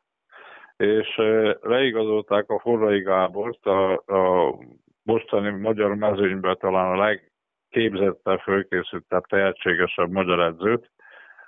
és 0.78 1.16
leigazolták 1.62 2.50
a 2.50 2.60
Forrai 2.60 3.02
Gábort, 3.02 3.66
a, 3.66 3.92
a 3.94 4.56
mostani 5.10 5.50
magyar 5.50 5.96
mezőnyben 5.96 6.58
talán 6.60 6.92
a 6.92 6.98
legképzettebb, 6.98 8.40
fölkészültebb, 8.40 9.24
tehetségesebb 9.24 10.10
magyar 10.10 10.40
edzőt, 10.40 10.92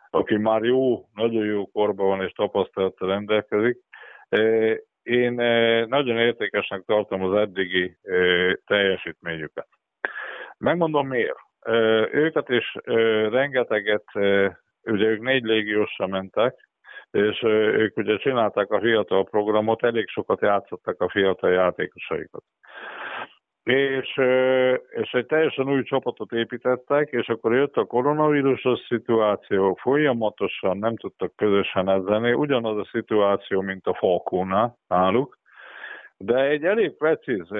aki 0.10 0.38
már 0.38 0.63
jó, 0.63 1.06
nagyon 1.13 1.45
jó 1.45 1.71
korban 1.71 2.08
van 2.08 2.21
és 2.21 2.32
tapasztalattal 2.32 3.08
rendelkezik. 3.08 3.78
Én 5.04 5.34
nagyon 5.88 6.17
értékesnek 6.17 6.84
tartom 6.86 7.24
az 7.24 7.38
eddigi 7.38 7.97
teljesítményüket. 8.65 9.67
Megmondom 10.58 11.08
miért. 11.08 11.39
Őket 12.12 12.50
is 12.50 12.74
rengeteget, 13.30 14.06
ugye 14.84 15.06
ők 15.06 15.21
négy 15.21 15.43
légiósra 15.43 16.08
mentek, 16.08 16.69
és 17.12 17.41
ők 17.43 17.97
ugye 17.97 18.17
csinálták 18.17 18.71
a 18.71 18.80
fiatal 18.80 19.24
programot, 19.24 19.84
elég 19.84 20.08
sokat 20.08 20.41
játszottak 20.41 21.02
a 21.02 21.10
fiatal 21.10 21.52
játékosaikat. 21.52 22.43
És, 23.63 24.17
és 24.89 25.12
egy 25.12 25.26
teljesen 25.26 25.69
új 25.69 25.84
csapatot 25.84 26.32
építettek, 26.32 27.10
és 27.12 27.28
akkor 27.28 27.54
jött 27.54 27.76
a 27.76 27.86
koronavírusos 27.86 28.80
szituáció, 28.88 29.76
folyamatosan 29.82 30.78
nem 30.78 30.97
tudtak 30.97 31.36
közösen 31.36 31.89
edzeni, 31.89 32.34
ugyanaz 32.34 32.78
a 32.78 32.88
szituáció, 32.91 33.62
mint 33.62 33.88
a 33.88 33.93
Falkónál 33.93 34.78
náluk, 34.88 35.39
de 36.17 36.43
egy 36.43 36.63
elég 36.63 36.97
precíz 36.97 37.52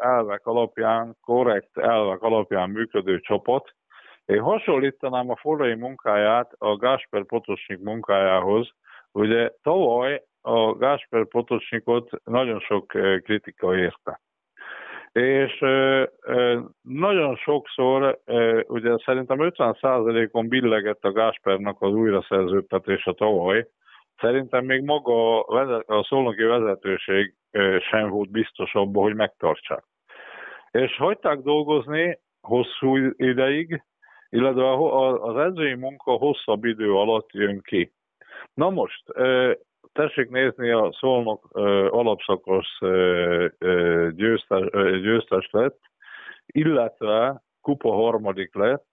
elvek 0.00 0.46
alapján, 0.46 1.16
korrekt 1.20 1.78
elvek 1.78 2.22
alapján 2.22 2.70
működő 2.70 3.20
csapat. 3.20 3.74
Én 4.24 4.40
hasonlítanám 4.40 5.30
a 5.30 5.36
forrai 5.36 5.74
munkáját 5.74 6.52
a 6.58 6.76
Gásper 6.76 7.24
Potosnyik 7.24 7.78
munkájához. 7.78 8.70
Ugye 9.12 9.52
tavaly 9.62 10.22
a 10.40 10.72
Gásper 10.72 11.26
Potosnyikot 11.26 12.10
nagyon 12.24 12.60
sok 12.60 12.86
kritika 13.22 13.76
érte. 13.76 14.20
És 15.20 15.58
nagyon 16.82 17.36
sokszor, 17.36 18.18
ugye 18.66 18.96
szerintem 19.04 19.38
50%-on 19.40 20.48
billegett 20.48 21.04
a 21.04 21.12
Gáspernak 21.12 21.76
az 21.80 21.92
újraszerződtetése 21.92 23.12
tavaly, 23.12 23.66
Szerintem 24.20 24.64
még 24.64 24.82
maga 24.82 25.42
a 25.86 26.04
szolnoki 26.08 26.42
vezetőség 26.42 27.34
sem 27.90 28.08
volt 28.08 28.30
biztos 28.30 28.74
abban, 28.74 29.02
hogy 29.02 29.14
megtartsák. 29.14 29.84
És 30.70 30.96
hagyták 30.96 31.38
dolgozni 31.38 32.18
hosszú 32.40 32.96
ideig, 33.16 33.82
illetve 34.28 34.72
az 35.22 35.36
edzői 35.36 35.74
munka 35.74 36.12
hosszabb 36.12 36.64
idő 36.64 36.94
alatt 36.94 37.32
jön 37.32 37.60
ki. 37.62 37.92
Na 38.54 38.70
most, 38.70 39.02
tessék 39.92 40.28
nézni, 40.30 40.70
a 40.70 40.92
Szolnok 40.92 41.48
alapszakos 41.90 42.78
győztes, 44.10 44.70
győztes 45.00 45.48
lett, 45.50 45.78
illetve 46.46 47.42
kupa 47.60 47.92
harmadik 47.92 48.54
lett, 48.54 48.86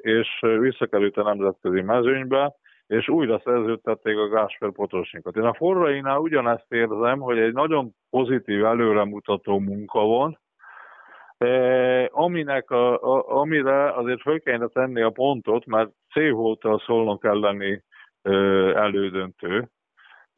és 0.00 0.28
visszakerült 0.58 1.16
a 1.16 1.22
nemzetközi 1.22 1.80
mezőnybe, 1.80 2.54
és 2.86 3.08
újra 3.08 3.40
szerződtették 3.44 4.16
a 4.16 4.28
Gásper 4.28 4.72
Potosnikat. 4.72 5.36
Én 5.36 5.42
a 5.42 5.54
forrainál 5.54 6.18
ugyanezt 6.18 6.72
érzem, 6.72 7.18
hogy 7.18 7.38
egy 7.38 7.52
nagyon 7.52 7.90
pozitív 8.10 8.64
előremutató 8.64 9.58
munka 9.58 10.00
van, 10.00 10.38
aminek 12.10 12.70
a, 12.70 13.02
a, 13.02 13.38
amire 13.40 13.92
azért 13.92 14.20
föl 14.20 14.40
kellene 14.40 14.66
tenni 14.66 15.00
a 15.02 15.10
pontot, 15.10 15.66
mert 15.66 15.90
C 16.12 16.30
volt 16.30 16.64
a 16.64 16.82
szolnok 16.86 17.24
elleni 17.24 17.82
elődöntő, 18.74 19.68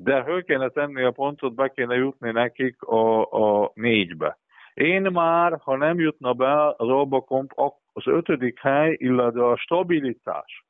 de 0.00 0.24
föl 0.24 0.44
kéne 0.44 0.68
tenni 0.68 1.02
a 1.02 1.10
pontot, 1.10 1.54
be 1.54 1.68
kéne 1.68 1.94
jutni 1.94 2.30
nekik 2.30 2.82
a, 2.82 3.22
a 3.62 3.70
négybe. 3.74 4.38
Én 4.74 5.02
már, 5.02 5.58
ha 5.62 5.76
nem 5.76 5.98
jutna 5.98 6.32
be 6.32 6.66
az 6.66 6.88
Albakomp, 6.88 7.52
az 7.92 8.06
ötödik 8.06 8.60
hely, 8.60 8.96
illetve 8.98 9.46
a 9.46 9.56
stabilitás, 9.56 10.64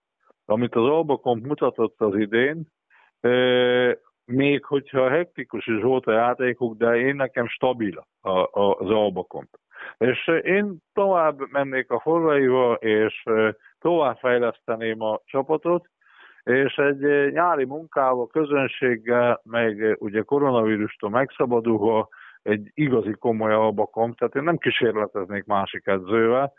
amit 0.44 0.74
az 0.74 0.84
Albakomp 0.84 1.46
mutatott 1.46 2.00
az 2.00 2.14
idén, 2.14 2.66
még 4.24 4.64
hogyha 4.64 5.08
hektikus 5.08 5.66
is 5.66 5.82
volt 5.82 6.06
a 6.06 6.12
játékuk, 6.12 6.76
de 6.76 6.96
én 6.96 7.16
nekem 7.16 7.46
stabil 7.46 8.06
az 8.50 8.90
Albakomp. 8.90 9.48
És 9.98 10.30
én 10.42 10.76
tovább 10.92 11.50
mennék 11.50 11.90
a 11.90 12.00
forraival, 12.00 12.74
és 12.74 13.24
tovább 13.78 14.16
fejleszteném 14.16 15.02
a 15.02 15.20
csapatot, 15.24 15.88
és 16.48 16.76
egy 16.76 17.32
nyári 17.32 17.64
munkával, 17.64 18.26
közönséggel, 18.26 19.40
meg 19.44 19.96
ugye 19.98 20.22
koronavírustól 20.22 21.10
megszabadulva 21.10 22.08
egy 22.42 22.70
igazi 22.74 23.12
komoly 23.12 23.52
albakom, 23.52 24.14
tehát 24.14 24.34
én 24.34 24.42
nem 24.42 24.56
kísérleteznék 24.56 25.44
másik 25.44 25.86
edzővel, 25.86 26.52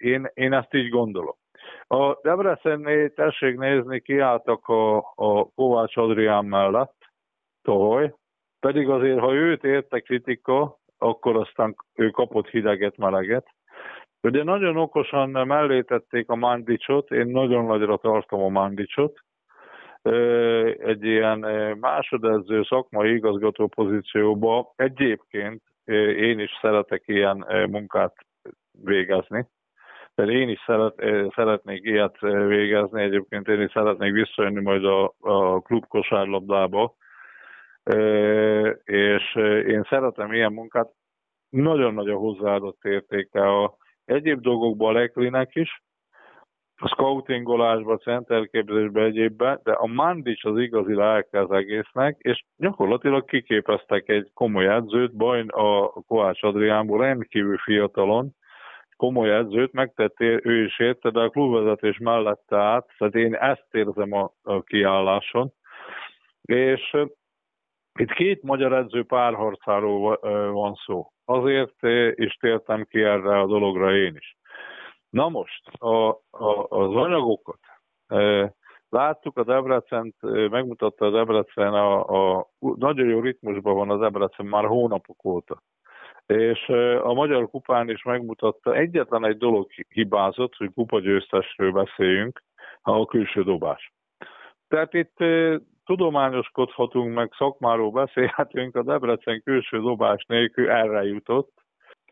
én, 0.00 0.30
én 0.34 0.52
ezt 0.52 0.74
így 0.74 0.88
gondolom. 0.88 1.34
A 1.86 2.20
Debrecennél 2.22 3.14
tessék 3.14 3.58
nézni, 3.58 4.00
kiálltak 4.00 4.68
a, 4.68 4.96
a 5.14 5.44
Kovács 5.54 5.96
Adrián 5.96 6.44
mellett 6.44 6.96
tavaly, 7.62 8.14
pedig 8.60 8.88
azért, 8.88 9.18
ha 9.18 9.32
őt 9.32 9.64
érte 9.64 10.00
kritika, 10.00 10.78
akkor 10.98 11.36
aztán 11.36 11.76
ő 11.94 12.10
kapott 12.10 12.48
hideget, 12.48 12.96
meleget. 12.96 13.46
Ugye 14.22 14.42
nagyon 14.42 14.76
okosan 14.76 15.30
mellé 15.30 15.80
tették 15.80 16.28
a 16.28 16.36
Mandicsot, 16.36 17.10
én 17.10 17.26
nagyon 17.26 17.64
nagyra 17.64 17.96
tartom 17.96 18.40
a 18.42 18.48
Mandicsot, 18.48 19.18
egy 20.78 21.04
ilyen 21.04 21.38
másodedző 21.80 22.62
szakmai 22.62 23.14
igazgató 23.14 23.66
pozícióba. 23.66 24.72
Egyébként 24.76 25.62
én 26.16 26.38
is 26.38 26.50
szeretek 26.60 27.02
ilyen 27.06 27.46
munkát 27.70 28.14
végezni. 28.84 29.46
Tehát 30.14 30.30
én 30.30 30.48
is 30.48 30.62
szeret, 30.66 30.94
szeretnék 31.34 31.84
ilyet 31.84 32.18
végezni, 32.46 33.02
egyébként 33.02 33.48
én 33.48 33.60
is 33.60 33.70
szeretnék 33.72 34.12
visszajönni 34.12 34.60
majd 34.62 34.84
a, 34.84 35.14
a 35.20 35.60
klub 35.60 35.86
kosárlabdába, 35.86 36.94
és 38.84 39.34
én 39.66 39.86
szeretem 39.88 40.32
ilyen 40.32 40.52
munkát. 40.52 40.90
Nagyon 41.48 41.94
nagy 41.94 42.08
a 42.08 42.16
hozzáadott 42.16 42.84
értéke 42.84 43.62
a 43.62 43.76
egyéb 44.10 44.40
dolgokban 44.40 44.94
a 44.94 44.98
Leklinek 44.98 45.54
is, 45.54 45.82
a 46.82 46.88
scoutingolásba, 46.88 47.96
centerképzésbe, 47.96 49.02
egyébben, 49.02 49.60
de 49.64 49.72
a 49.72 49.86
Mandics 49.86 50.44
az 50.44 50.58
igazi 50.58 50.94
lelke 50.94 51.40
az 51.40 51.50
egésznek, 51.50 52.16
és 52.18 52.44
gyakorlatilag 52.56 53.24
kiképeztek 53.24 54.08
egy 54.08 54.30
komoly 54.34 54.66
edzőt, 54.66 55.16
Bajn 55.16 55.48
a 55.48 55.88
Kovács 55.88 56.42
Adriánból 56.42 56.98
rendkívül 57.00 57.58
fiatalon, 57.58 58.30
komoly 58.96 59.30
edzőt, 59.34 59.72
megtett 59.72 60.14
ő 60.20 60.64
is 60.64 60.78
érte, 60.78 61.10
de 61.10 61.20
a 61.20 61.28
klubvezetés 61.28 61.98
mellette 61.98 62.56
át, 62.56 62.86
tehát 62.98 63.14
én 63.14 63.34
ezt 63.34 63.66
érzem 63.70 64.12
a, 64.12 64.32
a 64.42 64.62
kiálláson. 64.62 65.52
És 66.42 66.96
itt 68.00 68.12
két 68.12 68.42
magyar 68.42 68.72
edző 68.72 69.04
párharcáról 69.04 70.18
van 70.52 70.74
szó. 70.86 71.10
Azért 71.24 71.82
is 72.14 72.34
tértem 72.34 72.84
ki 72.84 73.02
erre 73.02 73.40
a 73.40 73.46
dologra 73.46 73.96
én 73.96 74.16
is. 74.16 74.36
Na 75.10 75.28
most, 75.28 75.68
a, 75.78 76.08
a, 76.30 76.66
az 76.68 76.94
anyagokat. 76.94 77.58
Láttuk 78.88 79.38
a 79.38 79.44
Debrecen, 79.44 80.14
megmutatta 80.50 81.06
a 81.06 81.10
Debrecen, 81.10 81.74
a, 81.74 82.36
a, 82.38 82.50
nagyon 82.58 83.08
jó 83.08 83.20
ritmusban 83.20 83.74
van 83.74 83.90
a 83.90 83.96
Debrecen 83.96 84.46
már 84.46 84.64
hónapok 84.64 85.24
óta 85.24 85.62
és 86.30 86.68
a 87.02 87.12
Magyar 87.12 87.50
Kupán 87.50 87.90
is 87.90 88.02
megmutatta, 88.02 88.74
egyetlen 88.74 89.24
egy 89.24 89.36
dolog 89.36 89.70
hibázott, 89.88 90.54
hogy 90.54 90.72
kupagyőztesről 90.74 91.72
beszéljünk, 91.72 92.42
a 92.82 93.04
külső 93.04 93.42
dobás. 93.42 93.92
Tehát 94.68 94.94
itt 94.94 95.16
tudományoskodhatunk, 95.90 97.14
meg 97.14 97.32
szakmáról 97.36 97.90
beszélhetünk, 97.90 98.76
a 98.76 98.82
Debrecen 98.82 99.42
külső 99.42 99.80
dobás 99.80 100.24
nélkül 100.28 100.70
erre 100.70 101.04
jutott. 101.04 101.52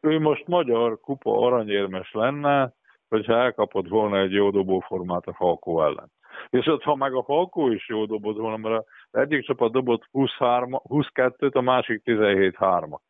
Ő 0.01 0.21
most 0.21 0.47
magyar 0.47 1.01
kupa 1.01 1.47
aranyérmes 1.47 2.12
lenne, 2.12 2.73
hogyha 3.09 3.33
elkapott 3.33 3.88
volna 3.88 4.19
egy 4.19 4.33
jó 4.33 4.51
dobóformát 4.51 5.27
a 5.27 5.35
Falkó 5.35 5.83
ellen. 5.83 6.11
És 6.51 6.67
ott, 6.67 6.83
ha 6.83 6.95
meg 6.95 7.14
a 7.14 7.23
Falkó 7.23 7.69
is 7.71 7.88
jó 7.88 8.05
dobott 8.05 8.37
volna, 8.37 8.57
mert 8.57 8.85
az 9.11 9.21
egyik 9.21 9.45
csapat 9.45 9.73
dobott 9.73 10.09
23, 10.11 10.81
22-t, 10.88 11.55
a 11.55 11.61
másik 11.61 12.03
17-3-at. 12.05 13.01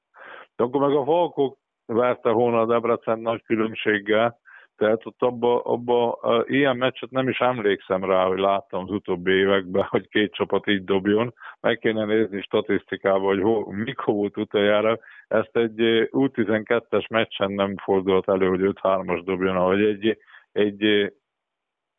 De 0.57 0.65
akkor 0.65 0.81
meg 0.81 0.97
a 0.97 1.05
Falkok 1.05 1.59
verte 1.87 2.31
volna 2.31 2.61
a 2.61 2.67
Debrecen 2.67 3.19
nagy 3.19 3.43
különbséggel, 3.43 4.39
Tehát 4.79 5.07
ott 5.07 5.23
abba, 5.23 5.61
abba 5.61 6.13
a, 6.13 6.45
ilyen 6.47 6.77
meccset 6.77 7.11
nem 7.11 7.29
is 7.29 7.39
emlékszem 7.39 8.05
rá, 8.05 8.25
hogy 8.25 8.39
láttam 8.39 8.83
az 8.83 8.91
utóbbi 8.91 9.33
években, 9.33 9.83
hogy 9.83 10.09
két 10.09 10.33
csapat 10.33 10.67
így 10.67 10.85
dobjon. 10.85 11.35
Meg 11.61 11.79
kéne 11.79 12.05
nézni 12.05 12.41
statisztikában, 12.41 13.23
hogy 13.23 13.43
ho, 13.43 13.71
mikor 13.71 14.15
volt 14.15 14.37
utoljára. 14.37 14.99
Ezt 15.29 15.57
egy 15.57 16.09
U12-es 16.11 17.09
meccsen 17.09 17.53
nem 17.53 17.77
fordult 17.77 18.29
elő, 18.29 18.49
hogy 18.49 18.61
5-3-as 18.63 19.21
dobjon, 19.25 19.57
vagy 19.57 19.83
egy, 19.83 20.19
egy 20.53 21.13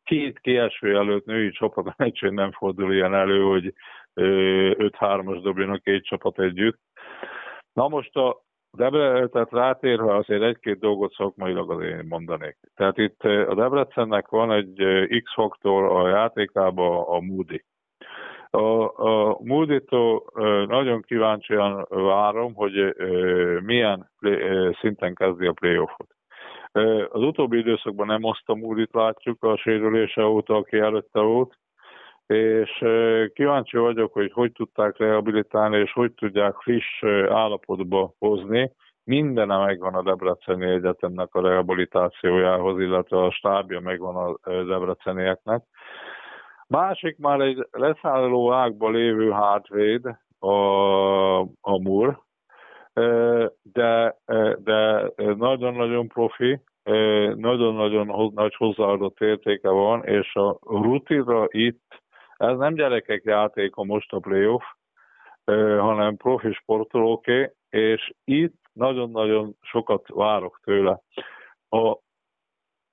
két 0.04 0.40
kieső 0.40 0.98
előtt 0.98 1.26
női 1.26 1.52
csapat 1.52 1.98
meccsén 1.98 2.34
nem 2.34 2.52
fordul 2.52 2.94
ilyen 2.94 3.16
elő, 3.16 3.42
hogy 3.42 3.74
5-3-as 4.14 5.40
dobjon 5.42 5.70
a 5.70 5.78
két 5.78 6.06
csapat 6.06 6.40
együtt. 6.40 6.80
Na 7.74 7.88
most 7.88 8.16
a 8.16 8.48
Debre, 8.72 9.28
tehát 9.28 9.52
rátérve 9.52 10.16
azért 10.16 10.42
egy-két 10.42 10.80
dolgot 10.80 11.14
szakmailag 11.14 11.72
azért 11.72 12.04
mondanék. 12.04 12.58
Tehát 12.76 12.98
itt 12.98 13.22
a 13.24 13.56
Debrecennek 13.56 14.28
van 14.28 14.52
egy 14.52 14.84
X-faktor 15.24 15.84
a 15.84 16.08
játékában, 16.08 17.04
a 17.08 17.20
Moody. 17.20 17.66
A, 18.50 18.84
a 19.08 19.38
Moody-tól 19.44 20.24
nagyon 20.68 21.02
kíváncsian 21.02 21.86
várom, 21.90 22.54
hogy 22.54 22.96
milyen 23.64 24.10
szinten 24.80 25.14
kezdi 25.14 25.46
a 25.46 25.54
playoffot. 25.54 26.08
Az 27.10 27.22
utóbbi 27.22 27.58
időszakban 27.58 28.08
nem 28.08 28.24
azt 28.24 28.50
a 28.50 28.56
Moody-t 28.56 28.94
látjuk 28.94 29.44
a 29.44 29.58
sérülése 29.58 30.26
óta, 30.26 30.56
aki 30.56 30.78
előtte 30.78 31.20
volt, 31.20 31.58
és 32.34 32.86
kíváncsi 33.34 33.78
vagyok, 33.78 34.14
hogy 34.14 34.32
hogy 34.32 34.52
tudták 34.52 34.98
rehabilitálni, 34.98 35.78
és 35.78 35.92
hogy 35.92 36.14
tudják 36.14 36.56
friss 36.56 37.04
állapotba 37.30 38.14
hozni. 38.20 38.72
Mindene 39.04 39.58
megvan 39.58 39.94
a 39.94 40.02
Debreceni 40.02 40.66
Egyetemnek 40.66 41.34
a 41.36 41.42
rehabilitációjához, 41.42 42.80
illetve 42.80 43.24
a 43.24 43.32
stábja 43.32 43.80
megvan 43.80 44.16
a 44.16 44.50
Debrecenieknek. 44.64 45.64
Másik 46.68 47.18
már 47.18 47.40
egy 47.40 47.68
leszálló 47.72 48.52
ágba 48.54 48.90
lévő 48.90 49.32
hátvéd, 49.32 50.06
a, 50.40 51.40
a 51.42 51.80
MUR, 51.82 52.20
de, 53.62 54.16
de 54.64 55.12
nagyon-nagyon 55.18 56.08
profi, 56.08 56.62
nagyon-nagyon 57.36 58.32
nagy 58.34 58.56
hozzáadott 58.56 59.20
értéke 59.20 59.70
van, 59.70 60.04
és 60.04 60.36
a 60.36 60.58
rutinra 60.62 61.48
itt 61.48 62.02
ez 62.40 62.58
nem 62.58 62.74
gyerekek 62.74 63.24
játéka 63.24 63.84
most 63.84 64.14
a 64.14 64.20
playoff, 64.20 64.64
hanem 65.80 66.18
profi 66.18 66.54
sportolóké, 66.54 67.52
és 67.70 68.12
itt 68.24 68.56
nagyon-nagyon 68.74 69.56
sokat 69.62 70.08
várok 70.08 70.60
tőle. 70.64 71.00
A 71.70 71.98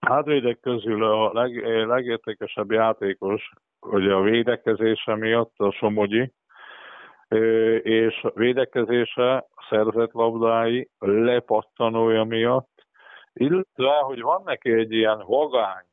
hátvédek 0.01 0.61
közül 0.61 1.05
a 1.05 1.33
leg, 1.33 1.67
legértékesebb 1.87 2.71
játékos, 2.71 3.51
ugye 3.81 4.13
a 4.13 4.21
védekezése 4.21 5.15
miatt 5.15 5.53
a 5.57 5.71
Somogyi, 5.71 6.33
és 7.83 8.27
védekezése, 8.35 9.47
szerzett 9.69 10.13
labdái, 10.13 10.91
lepattanója 10.99 12.25
miatt, 12.25 12.87
illetve, 13.33 13.97
hogy 13.97 14.21
van 14.21 14.43
neki 14.45 14.73
egy 14.73 14.93
ilyen 14.93 15.23
vagány, 15.27 15.85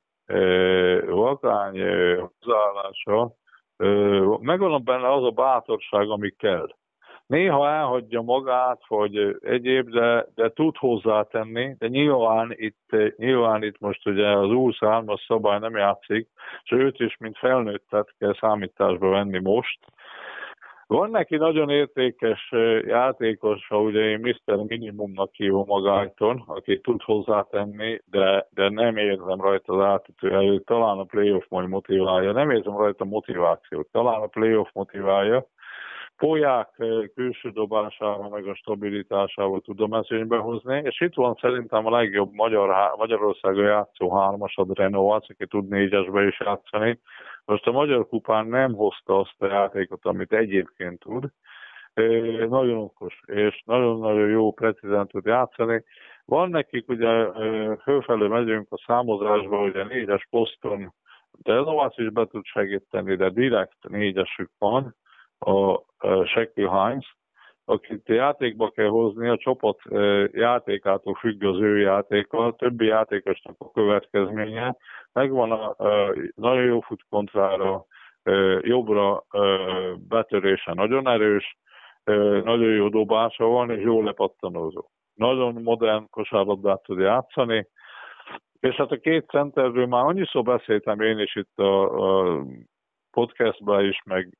vagány 1.05 1.81
hozzáállása, 2.19 3.31
megvan 4.39 4.83
benne 4.83 5.11
az 5.11 5.23
a 5.23 5.29
bátorság, 5.29 6.09
ami 6.09 6.29
kell. 6.29 6.67
Néha 7.25 7.69
elhagyja 7.69 8.21
magát, 8.21 8.81
vagy 8.87 9.37
egyéb, 9.41 9.89
de, 9.89 10.27
de 10.35 10.49
tud 10.49 10.77
hozzátenni, 10.77 11.75
de 11.77 11.87
nyilván 11.87 12.53
itt, 12.55 12.95
nyilván 13.17 13.63
itt 13.63 13.79
most 13.79 14.07
ugye 14.07 14.27
az 14.27 14.49
úr 14.49 14.75
as 14.79 15.25
szabály 15.27 15.59
nem 15.59 15.75
játszik, 15.75 16.29
és 16.63 16.71
őt 16.71 16.99
is, 16.99 17.17
mint 17.17 17.37
felnőttet 17.37 18.13
kell 18.17 18.35
számításba 18.39 19.09
venni 19.09 19.39
most, 19.39 19.79
van 20.93 21.09
neki 21.09 21.35
nagyon 21.35 21.69
értékes 21.69 22.51
játékos, 22.85 23.67
ha 23.67 23.81
ugye 23.81 23.99
én 23.99 24.19
Mr. 24.19 24.57
Minimumnak 24.67 25.33
hívom 25.33 25.65
magájton, 25.67 26.43
aki 26.47 26.79
tud 26.79 27.01
hozzátenni, 27.01 28.01
de, 28.05 28.47
de 28.49 28.69
nem 28.69 28.97
érzem 28.97 29.41
rajta 29.41 29.73
az 29.73 29.85
átütő 29.85 30.31
előtt. 30.31 30.65
Talán 30.65 30.97
a 30.97 31.03
playoff 31.03 31.45
majd 31.49 31.67
motiválja. 31.67 32.31
Nem 32.31 32.49
érzem 32.49 32.77
rajta 32.77 33.05
motivációt. 33.05 33.87
Talán 33.91 34.21
a 34.21 34.27
playoff 34.27 34.69
motiválja. 34.73 35.47
Polyák 36.23 36.69
külső 37.15 37.49
dobásával, 37.49 38.29
meg 38.29 38.47
a 38.47 38.55
stabilitásával 38.55 39.61
tudom 39.61 39.89
mezőnybe 39.89 40.37
hozni, 40.37 40.81
és 40.83 41.01
itt 41.01 41.13
van 41.13 41.37
szerintem 41.41 41.85
a 41.85 41.89
legjobb 41.89 42.33
Magyar, 42.33 42.93
Magyarországon 42.97 43.63
játszó 43.63 44.15
hármasad 44.15 44.77
Renault, 44.77 45.25
aki 45.29 45.47
tud 45.47 45.67
négyesbe 45.67 46.23
is 46.27 46.39
játszani. 46.39 46.99
Most 47.45 47.67
a 47.67 47.71
Magyar 47.71 48.07
Kupán 48.07 48.47
nem 48.47 48.73
hozta 48.73 49.19
azt 49.19 49.41
a 49.41 49.45
játékot, 49.45 50.05
amit 50.05 50.33
egyébként 50.33 50.99
tud, 50.99 51.23
nagyon 52.49 52.77
okos, 52.77 53.19
és 53.25 53.63
nagyon-nagyon 53.65 54.29
jó, 54.29 54.51
precízen 54.51 55.07
tud 55.07 55.25
játszani. 55.25 55.83
Van 56.25 56.49
nekik 56.49 56.89
ugye 56.89 57.25
fölfelé 57.81 58.27
megyünk 58.27 58.67
a 58.69 58.83
számozásba, 58.85 59.63
ugye 59.63 59.83
négyes 59.83 60.27
poszton, 60.29 60.93
de 61.31 61.53
Lovász 61.53 61.97
is 61.97 62.09
be 62.09 62.25
tud 62.25 62.45
segíteni, 62.45 63.15
de 63.15 63.29
direkt 63.29 63.89
négyesük 63.89 64.49
van, 64.57 64.95
a 65.43 65.83
Shekil 66.25 66.69
Hines, 66.69 67.17
akit 67.65 68.07
játékba 68.07 68.69
kell 68.69 68.87
hozni, 68.87 69.27
a 69.27 69.37
csapat 69.37 69.79
játékától 70.31 71.13
függ 71.13 71.43
az 71.43 71.59
ő 71.59 71.77
játéka, 71.77 72.37
a 72.37 72.55
többi 72.55 72.85
játékosnak 72.85 73.55
a 73.57 73.71
következménye. 73.71 74.75
Megvan 75.11 75.51
a, 75.51 75.69
a 75.69 76.15
nagyon 76.35 76.63
jó 76.63 76.79
fut 76.79 77.05
kontrára, 77.09 77.85
jobbra 78.61 79.23
betörése 80.07 80.73
nagyon 80.73 81.07
erős, 81.07 81.57
nagyon 82.43 82.73
jó 82.73 82.89
dobása 82.89 83.45
van, 83.45 83.69
és 83.69 83.83
jó 83.83 84.01
lepattanózó. 84.01 84.89
Nagyon 85.13 85.61
modern 85.61 86.09
kosárlabdát 86.09 86.83
tud 86.83 86.99
játszani, 86.99 87.67
és 88.59 88.75
hát 88.75 88.91
a 88.91 88.97
két 88.97 89.29
centerről 89.29 89.85
már 89.85 90.05
annyiszor 90.05 90.43
beszéltem 90.43 90.99
én 90.99 91.19
is 91.19 91.35
itt 91.35 91.57
a, 91.57 91.83
a 91.83 92.43
podcastban 93.11 93.85
is, 93.85 94.01
meg 94.05 94.37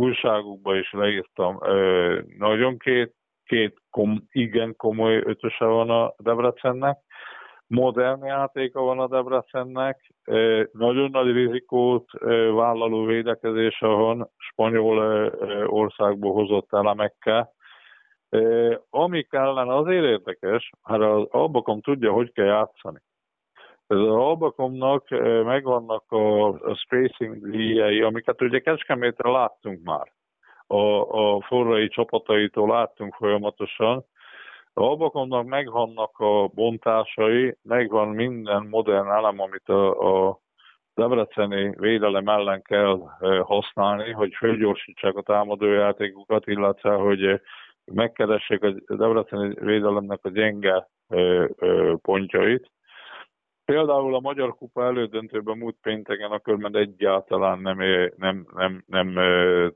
újságokban 0.00 0.76
is 0.76 0.92
leírtam, 0.92 1.58
nagyon 2.38 2.78
két, 2.78 3.14
két 3.44 3.76
kom, 3.90 4.26
igen 4.30 4.76
komoly 4.76 5.16
ötöse 5.16 5.64
van 5.64 5.90
a 5.90 6.14
Debrecennek, 6.18 6.98
modern 7.66 8.24
játéka 8.24 8.80
van 8.80 8.98
a 8.98 9.06
Debrecennek, 9.06 10.12
nagyon 10.72 11.10
nagy 11.10 11.32
rizikót 11.32 12.10
vállaló 12.54 13.04
védekezése 13.04 13.86
van 13.86 14.30
spanyol 14.36 15.26
országból 15.66 16.32
hozott 16.32 16.72
elemekkel, 16.72 17.52
ami 18.90 19.26
ellen 19.30 19.68
azért 19.68 20.04
érdekes, 20.04 20.70
hát 20.82 21.00
az 21.00 21.26
Albakom 21.30 21.80
tudja, 21.80 22.12
hogy 22.12 22.32
kell 22.32 22.46
játszani. 22.46 22.98
Ez 23.90 23.98
az 23.98 24.08
Albakomnak 24.08 25.08
megvannak 25.44 26.12
a, 26.12 26.48
a 26.48 26.74
spacing 26.74 27.44
líjei, 27.46 28.00
amiket 28.00 28.42
ugye 28.42 28.58
Kecskemétre 28.58 29.30
láttunk 29.30 29.82
már. 29.82 30.12
A, 30.66 30.80
a 31.00 31.40
forrai 31.40 31.88
csapataitól 31.88 32.68
láttunk 32.68 33.14
folyamatosan. 33.14 34.04
A 34.74 34.82
Albakomnak 34.82 35.46
megvannak 35.46 36.18
a 36.18 36.46
bontásai, 36.46 37.56
megvan 37.62 38.08
minden 38.08 38.66
modern 38.66 39.08
elem, 39.08 39.40
amit 39.40 39.68
a, 39.68 40.28
a 40.28 40.40
debreceni 40.94 41.74
védelem 41.78 42.28
ellen 42.28 42.62
kell 42.62 43.00
használni, 43.42 44.12
hogy 44.12 44.34
fölgyorsítsák 44.34 45.16
a 45.16 45.22
támadójátékokat, 45.22 46.46
illetve 46.46 46.94
hogy 46.94 47.40
megkeressék 47.84 48.62
a 48.62 48.94
debreceni 48.94 49.54
védelemnek 49.60 50.20
a 50.22 50.30
gyenge 50.30 50.88
pontjait. 52.02 52.70
Például 53.70 54.14
a 54.14 54.20
Magyar 54.20 54.54
Kupa 54.54 54.84
elődöntőben 54.84 55.58
múlt 55.58 55.76
pénteken 55.82 56.30
a 56.30 56.38
körmed 56.38 56.74
egyáltalán 56.74 57.58
nem, 57.58 57.78
nem, 58.16 58.46
nem, 58.54 58.84
nem, 58.86 59.14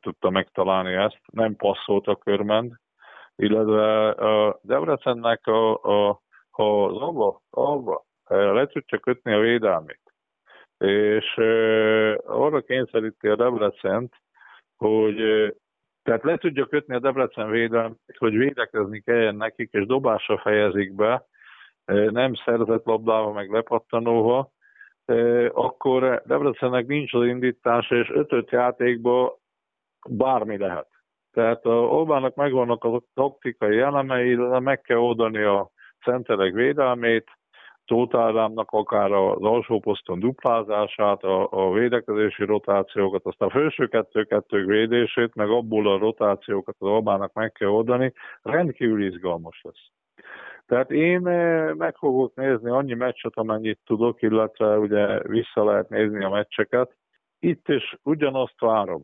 tudta 0.01 0.30
megtalálni 0.30 0.92
ezt, 0.92 1.20
nem 1.32 1.57
passzolt 1.57 2.07
a 2.07 2.16
körmend, 2.16 2.72
illetve 3.36 4.09
a 4.09 4.59
Debrecennek 4.62 5.47
a, 5.47 5.74
a, 5.74 6.20
ha 6.51 6.84
az 6.84 6.97
abba, 6.97 7.40
abba 7.51 8.05
le 8.28 8.66
tudja 8.66 8.99
kötni 8.99 9.32
a 9.32 9.38
védelmét, 9.38 10.03
és 10.78 11.36
arra 12.26 12.61
kényszeríti 12.61 13.28
a 13.28 13.36
Debrecent, 13.36 14.14
hogy 14.76 15.16
tehát 16.03 16.22
le 16.22 16.36
tudja 16.36 16.66
kötni 16.66 16.95
a 16.95 16.99
Debrecen 16.99 17.51
védelmét, 17.51 18.16
hogy 18.18 18.36
védekezni 18.36 19.01
kelljen 19.01 19.36
nekik, 19.36 19.72
és 19.72 19.86
dobásra 19.86 20.38
fejezik 20.38 20.95
be, 20.95 21.26
nem 21.87 22.35
szerzett 22.45 22.85
labdával, 22.85 23.32
meg 23.32 23.51
lepattanóval, 23.51 24.53
akkor 25.49 26.22
Debrecennek 26.26 26.87
nincs 26.87 27.14
az 27.14 27.26
indítása, 27.26 27.97
és 27.97 28.11
ötöt 28.11 28.51
játékban 28.51 29.32
bármi 30.09 30.59
lehet. 30.59 30.89
Tehát 31.32 31.64
a 31.64 31.70
Orbánnak 31.70 32.35
megvannak 32.35 32.85
a 32.85 33.03
taktikai 33.14 33.78
elemei, 33.78 34.35
de 34.35 34.61
meg 34.61 34.80
kell 34.80 34.97
oldani 34.97 35.43
a 35.43 35.70
centerek 36.05 36.53
védelmét, 36.53 37.30
Tóth 37.85 38.14
akár 38.55 39.12
az 39.12 39.43
alsó 39.43 39.80
poszton 39.80 40.20
duplázását, 40.20 41.22
a, 41.22 41.49
a 41.51 41.72
védekezési 41.72 42.45
rotációkat, 42.45 43.26
azt 43.26 43.43
a 43.43 43.51
felső 43.51 43.87
kettő-kettők 43.87 44.66
védését, 44.66 45.35
meg 45.35 45.49
abból 45.49 45.93
a 45.93 45.99
rotációkat 45.99 46.76
az 46.78 46.89
Albának 46.89 47.32
meg 47.32 47.53
kell 47.53 47.68
oldani, 47.68 48.12
rendkívül 48.43 49.05
izgalmas 49.05 49.61
lesz. 49.62 49.91
Tehát 50.66 50.90
én 50.90 51.26
eh, 51.26 51.74
meg 51.74 51.96
fogok 51.96 52.34
nézni 52.34 52.70
annyi 52.70 52.94
meccset, 52.94 53.32
amennyit 53.34 53.80
tudok, 53.84 54.22
illetve 54.22 54.78
ugye 54.78 55.22
vissza 55.22 55.64
lehet 55.64 55.88
nézni 55.88 56.24
a 56.24 56.28
meccseket. 56.28 56.96
Itt 57.38 57.68
is 57.68 57.96
ugyanazt 58.02 58.60
várom, 58.60 59.02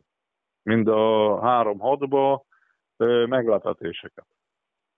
mint 0.63 0.87
a 0.87 1.39
három-hatba 1.41 2.45
eh, 2.97 3.27
meglepetéseket. 3.27 4.25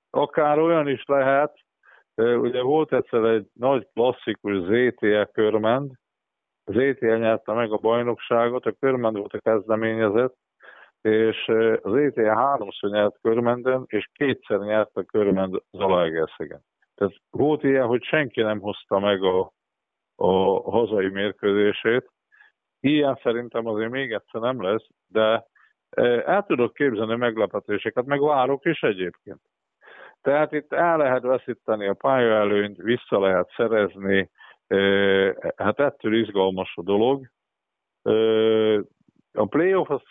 Akár 0.10 0.60
olyan 0.60 0.88
is 0.88 1.04
lehet, 1.06 1.64
Ugye 2.16 2.62
volt 2.62 2.94
egyszer 2.94 3.24
egy 3.24 3.48
nagy 3.54 3.88
klasszikus 3.94 4.58
ZTE 4.58 5.30
körmend, 5.32 5.92
az 6.64 6.74
ZTE 6.74 7.18
nyerte 7.18 7.54
meg 7.54 7.72
a 7.72 7.78
bajnokságot, 7.78 8.66
a 8.66 8.72
körmend 8.72 9.18
volt 9.18 9.34
a 9.34 9.40
kezdeményezett, 9.40 10.36
és 11.04 11.48
az 11.82 11.94
ETE 11.94 12.36
háromszor 12.36 12.90
nyert 12.90 13.20
körmenden, 13.22 13.84
és 13.88 14.10
kétszer 14.14 14.60
nyert 14.60 14.96
a 14.96 15.04
körmend 15.04 15.62
Zalaegerszegen. 15.72 16.62
Tehát 16.96 17.14
volt 17.30 17.64
ilyen, 17.64 17.86
hogy 17.86 18.04
senki 18.04 18.42
nem 18.42 18.60
hozta 18.60 19.00
meg 19.00 19.24
a, 19.24 19.52
a 20.16 20.32
hazai 20.72 21.08
mérkőzését. 21.08 22.12
Ilyen 22.80 23.20
szerintem 23.24 23.68
azért 23.68 23.90
még 23.90 24.12
egyszer 24.12 24.42
nem 24.42 24.62
lesz, 24.62 24.88
de 25.08 25.46
el 26.26 26.44
tudok 26.48 26.74
képzelni 26.74 27.16
meglepetéseket, 27.16 28.06
meg 28.06 28.22
várok 28.22 28.66
is 28.66 28.82
egyébként. 28.82 29.42
Tehát 30.22 30.52
itt 30.52 30.74
el 30.74 30.98
lehet 30.98 31.22
veszíteni 31.22 31.88
a 31.88 31.94
pályaelőnyt, 31.94 32.78
vissza 32.78 33.20
lehet 33.20 33.52
szerezni, 33.56 34.30
hát 35.56 35.80
ettől 35.80 36.16
izgalmas 36.16 36.74
a 36.76 36.82
dolog. 36.82 37.28
A 39.34 39.46
playoff 39.46 39.90
az, 39.90 40.02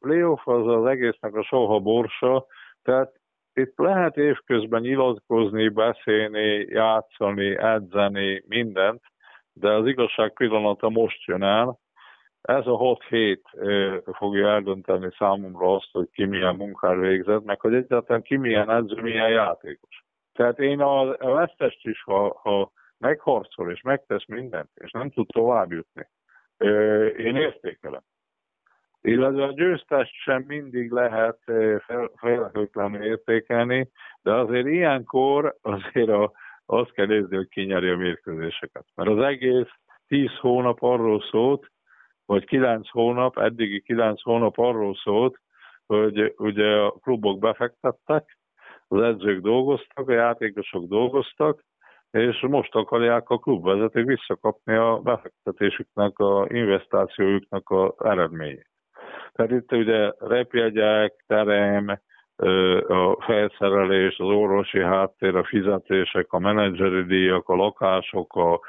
playoff 0.00 0.46
az 0.46 0.66
az 0.66 0.86
egésznek 0.86 1.34
a 1.34 1.42
soha 1.42 1.78
borsa, 1.78 2.46
tehát 2.82 3.12
itt 3.54 3.78
lehet 3.78 4.16
évközben 4.16 4.80
nyilatkozni, 4.80 5.68
beszélni, 5.68 6.66
játszani, 6.68 7.56
edzeni, 7.58 8.44
mindent, 8.46 9.02
de 9.52 9.70
az 9.70 9.86
igazság 9.86 10.32
pillanata 10.32 10.88
most 10.88 11.24
jön 11.24 11.42
el, 11.42 11.78
ez 12.42 12.66
a 12.66 12.76
6 12.76 13.02
hét 13.04 13.42
fogja 14.12 14.48
eldönteni 14.48 15.08
számomra 15.18 15.74
azt, 15.74 15.88
hogy 15.92 16.08
ki 16.12 16.24
milyen 16.24 16.54
munkát 16.54 16.96
végzett, 16.96 17.44
meg 17.44 17.60
hogy 17.60 17.74
egyáltalán 17.74 18.22
ki 18.22 18.36
milyen 18.36 18.70
edző, 18.70 19.02
milyen 19.02 19.30
játékos. 19.30 20.04
Tehát 20.32 20.58
én 20.58 20.80
a, 20.80 21.00
a 21.18 21.32
vesztest 21.32 21.86
is, 21.86 22.02
ha, 22.02 22.40
ha 22.42 22.72
megharcol 22.98 23.70
és 23.70 23.80
megtesz 23.80 24.26
mindent, 24.26 24.70
és 24.74 24.90
nem 24.90 25.10
tud 25.10 25.26
tovább 25.26 25.72
jutni, 25.72 26.08
én 27.16 27.36
értékelem. 27.36 28.02
Illetve 29.06 29.44
a 29.44 29.52
győztest 29.52 30.12
sem 30.12 30.44
mindig 30.46 30.90
lehet 30.90 31.38
felhőtlenül 32.16 33.02
értékelni, 33.02 33.90
de 34.22 34.32
azért 34.32 34.66
ilyenkor 34.66 35.56
azért 35.62 36.08
a, 36.08 36.32
azt 36.66 36.92
kell 36.92 37.06
nézni, 37.06 37.36
hogy 37.36 37.48
ki 37.48 37.62
nyeri 37.62 37.88
a 37.88 37.96
mérkőzéseket. 37.96 38.84
Mert 38.94 39.10
az 39.10 39.18
egész 39.18 39.68
tíz 40.06 40.36
hónap 40.36 40.82
arról 40.82 41.22
szólt, 41.30 41.70
vagy 42.26 42.44
kilenc 42.44 42.90
hónap, 42.90 43.38
eddigi 43.38 43.80
kilenc 43.80 44.22
hónap 44.22 44.58
arról 44.58 44.94
szólt, 44.94 45.40
hogy 45.86 46.34
ugye 46.36 46.76
a 46.76 46.90
klubok 46.90 47.38
befektettek, 47.38 48.38
az 48.88 49.00
edzők 49.00 49.40
dolgoztak, 49.40 50.08
a 50.08 50.12
játékosok 50.12 50.84
dolgoztak, 50.88 51.64
és 52.10 52.40
most 52.40 52.74
akarják 52.74 53.28
a 53.28 53.38
klubvezetők 53.38 54.06
visszakapni 54.06 54.74
a 54.74 55.00
befektetésüknek, 55.02 56.18
a 56.18 56.46
investációjuknak 56.48 57.70
a 57.70 57.94
eredményét. 57.98 58.72
Tehát 59.34 59.52
itt 59.52 59.72
ugye 59.72 60.12
repjegyek, 60.18 61.24
terem, 61.26 62.00
a 62.86 63.22
felszerelés, 63.22 64.18
az 64.18 64.28
orvosi 64.28 64.80
háttér, 64.80 65.36
a 65.36 65.44
fizetések, 65.44 66.32
a 66.32 66.38
menedzseri 66.38 67.02
díjak, 67.02 67.48
a 67.48 67.54
lakások, 67.54 68.34
a 68.34 68.60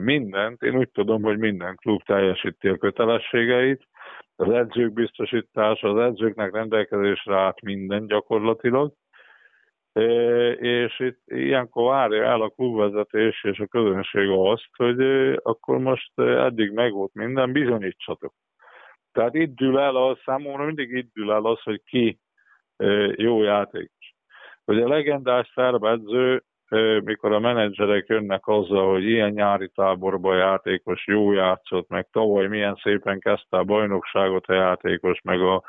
mindent. 0.00 0.62
Én 0.62 0.76
úgy 0.76 0.90
tudom, 0.90 1.22
hogy 1.22 1.38
minden 1.38 1.76
klub 1.76 2.02
teljesíti 2.02 2.68
a 2.68 2.76
kötelességeit, 2.76 3.82
az 4.36 4.50
edzők 4.50 4.92
biztosítása, 4.92 5.88
az 5.88 6.10
edzőknek 6.10 6.52
rendelkezésre 6.52 7.36
állt 7.36 7.60
minden 7.60 8.06
gyakorlatilag, 8.06 8.92
és 10.56 10.98
itt 10.98 11.20
ilyenkor 11.24 11.90
várja 11.90 12.24
el 12.24 12.40
a 12.40 12.48
klubvezetés 12.48 13.44
és 13.44 13.58
a 13.58 13.66
közönség 13.66 14.28
azt, 14.28 14.68
hogy 14.76 15.00
akkor 15.42 15.78
most 15.78 16.18
eddig 16.18 16.70
meg 16.70 16.92
volt 16.92 17.14
minden, 17.14 17.52
bizonyítsatok. 17.52 18.32
Tehát 19.18 19.34
itt 19.34 19.54
dől 19.54 19.78
el 19.78 19.96
az, 19.96 20.18
számomra 20.24 20.64
mindig 20.64 20.90
itt 20.90 21.12
dől 21.14 21.32
el 21.32 21.44
az, 21.44 21.62
hogy 21.62 21.82
ki 21.84 22.18
jó 23.16 23.42
játékos. 23.42 24.14
Hogy 24.64 24.80
a 24.80 24.88
legendás 24.88 25.50
szerb 25.54 25.84
edző 25.84 26.42
mikor 27.04 27.32
a 27.32 27.38
menedzserek 27.38 28.06
jönnek 28.06 28.46
azzal, 28.46 28.90
hogy 28.90 29.04
ilyen 29.04 29.30
nyári 29.30 29.70
táborban 29.74 30.36
játékos 30.36 31.06
jó 31.06 31.32
játszott, 31.32 31.88
meg 31.88 32.08
tavaly 32.12 32.46
milyen 32.46 32.78
szépen 32.82 33.20
kezdte 33.20 33.56
a 33.56 33.64
bajnokságot 33.64 34.46
a 34.46 34.54
játékos, 34.54 35.20
meg 35.22 35.40
a, 35.40 35.62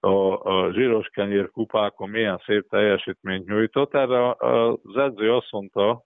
a, 0.00 0.42
a 0.42 0.72
zsíros 0.72 1.08
kenyér 1.08 1.50
kupákon 1.50 2.08
milyen 2.08 2.42
szép 2.44 2.68
teljesítményt 2.68 3.46
nyújtott. 3.46 3.94
Erre 3.94 4.30
az 4.30 4.96
edző 4.96 5.34
azt 5.34 5.52
mondta, 5.52 6.02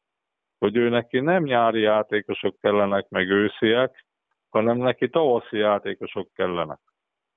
hogy 0.58 0.76
ő 0.76 0.88
neki 0.88 1.20
nem 1.20 1.42
nyári 1.42 1.80
játékosok 1.80 2.56
kellenek, 2.60 3.08
meg 3.08 3.28
ősziek, 3.28 4.04
hanem 4.50 4.76
neki 4.76 5.08
tavaszi 5.08 5.56
játékosok 5.56 6.28
kellenek. 6.34 6.78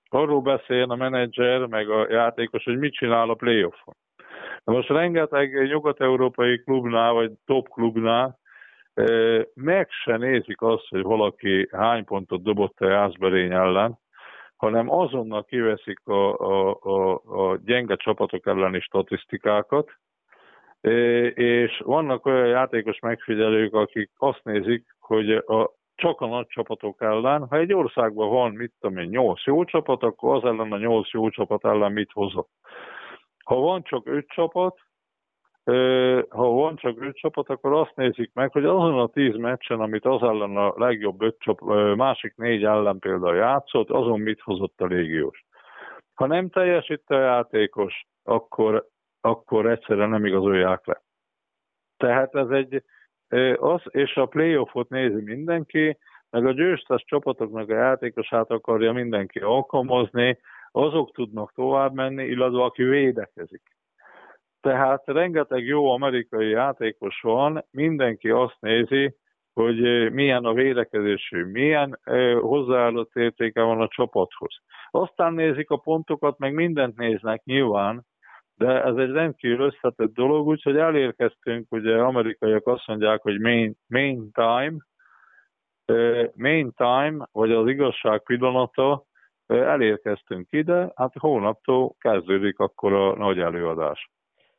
Arról 0.09 0.41
beszél 0.41 0.91
a 0.91 0.95
menedzser, 0.95 1.65
meg 1.65 1.89
a 1.89 2.11
játékos, 2.11 2.63
hogy 2.63 2.77
mit 2.77 2.93
csinál 2.93 3.29
a 3.29 3.33
playoffon. 3.33 3.95
Na 4.63 4.73
most 4.73 4.89
rengeteg 4.89 5.67
nyugat-európai 5.67 6.63
klubnál, 6.63 7.13
vagy 7.13 7.31
top 7.45 7.69
klubnál 7.69 8.41
meg 9.53 9.89
se 9.89 10.17
nézik 10.17 10.61
azt, 10.61 10.87
hogy 10.89 11.01
valaki 11.01 11.67
hány 11.71 12.05
pontot 12.05 12.43
dobott 12.43 12.79
a 12.79 12.89
Jászberény 12.89 13.51
ellen, 13.51 13.99
hanem 14.55 14.89
azonnal 14.91 15.43
kiveszik 15.43 15.99
a, 16.03 16.33
a, 16.33 16.77
a, 16.81 17.21
a 17.25 17.57
gyenge 17.65 17.95
csapatok 17.95 18.47
elleni 18.47 18.79
statisztikákat, 18.79 19.91
és 21.33 21.81
vannak 21.85 22.25
olyan 22.25 22.47
játékos 22.47 22.99
megfigyelők, 22.99 23.73
akik 23.73 24.11
azt 24.17 24.43
nézik, 24.43 24.95
hogy 24.99 25.31
a, 25.31 25.71
csak 25.95 26.21
a 26.21 26.27
nagy 26.27 26.47
csapatok 26.47 27.01
ellen, 27.01 27.47
ha 27.47 27.57
egy 27.57 27.73
országban 27.73 28.29
van, 28.29 28.51
mit 28.51 28.73
tudom 28.79 28.97
én, 28.97 29.09
8 29.09 29.43
jó 29.45 29.63
csapat, 29.63 30.03
akkor 30.03 30.35
az 30.35 30.43
ellen 30.43 30.71
a 30.71 30.77
8 30.77 31.11
jó 31.11 31.29
csapat 31.29 31.65
ellen 31.65 31.91
mit 31.91 32.11
hozott. 32.11 32.49
Ha 33.45 33.55
van 33.55 33.83
csak 33.83 34.07
öt 34.07 34.27
csapat, 34.27 34.77
ha 36.29 36.47
van 36.47 36.75
csak 36.75 37.01
öt 37.01 37.15
csapat, 37.15 37.49
akkor 37.49 37.73
azt 37.73 37.95
nézik 37.95 38.31
meg, 38.33 38.51
hogy 38.51 38.65
azon 38.65 38.99
a 38.99 39.07
tíz 39.07 39.35
meccsen, 39.35 39.79
amit 39.79 40.05
az 40.05 40.21
ellen 40.21 40.57
a 40.57 40.73
legjobb 40.75 41.21
öt 41.21 41.39
csapat, 41.39 41.95
másik 41.95 42.35
négy 42.35 42.63
ellen 42.63 42.99
például 42.99 43.35
játszott, 43.35 43.89
azon 43.89 44.19
mit 44.19 44.41
hozott 44.41 44.81
a 44.81 44.85
légiós. 44.85 45.45
Ha 46.13 46.25
nem 46.25 46.49
teljesít 46.49 47.09
a 47.09 47.19
játékos, 47.19 48.05
akkor, 48.23 48.87
akkor 49.21 49.65
egyszerűen 49.65 50.09
nem 50.09 50.25
igazolják 50.25 50.85
le. 50.85 51.01
Tehát 51.97 52.35
ez 52.35 52.49
egy, 52.49 52.83
az, 53.59 53.81
és 53.89 54.15
a 54.15 54.25
playoffot 54.25 54.89
nézi 54.89 55.21
mindenki, 55.21 55.97
meg 56.29 56.45
a 56.45 56.51
győztes 56.51 57.03
csapatoknak 57.05 57.69
a 57.69 57.75
játékosát 57.75 58.49
akarja 58.51 58.91
mindenki 58.91 59.39
alkalmazni, 59.39 60.37
azok 60.71 61.11
tudnak 61.11 61.53
tovább 61.53 61.93
menni, 61.93 62.23
illetve 62.23 62.63
aki 62.63 62.83
védekezik. 62.83 63.61
Tehát 64.61 65.03
rengeteg 65.05 65.65
jó 65.65 65.89
amerikai 65.91 66.49
játékos 66.49 67.21
van, 67.21 67.65
mindenki 67.71 68.29
azt 68.29 68.57
nézi, 68.59 69.15
hogy 69.53 70.11
milyen 70.11 70.45
a 70.45 70.53
védekezésű, 70.53 71.43
milyen 71.43 71.99
hozzáállott 72.41 73.15
értéke 73.15 73.61
van 73.61 73.81
a 73.81 73.87
csapathoz. 73.87 74.61
Aztán 74.91 75.33
nézik 75.33 75.69
a 75.69 75.77
pontokat, 75.77 76.37
meg 76.37 76.53
mindent 76.53 76.97
néznek 76.97 77.43
nyilván, 77.43 78.05
de 78.63 78.83
ez 78.83 78.95
egy 78.95 79.11
rendkívül 79.11 79.65
összetett 79.65 80.13
dolog, 80.13 80.47
úgyhogy 80.47 80.77
elérkeztünk, 80.77 81.71
ugye 81.71 81.95
amerikaiak 81.97 82.67
azt 82.67 82.87
mondják, 82.87 83.21
hogy 83.21 83.39
main, 83.39 83.75
main 83.87 84.31
time, 84.31 84.77
main 86.35 86.71
time, 86.75 87.27
vagy 87.31 87.51
az 87.51 87.67
igazság 87.67 88.23
pillanata, 88.23 89.03
elérkeztünk 89.47 90.47
ide, 90.51 90.91
hát 90.95 91.13
hónaptól 91.19 91.95
kezdődik 91.99 92.59
akkor 92.59 92.93
a 92.93 93.15
nagy 93.15 93.39
előadás. 93.39 94.11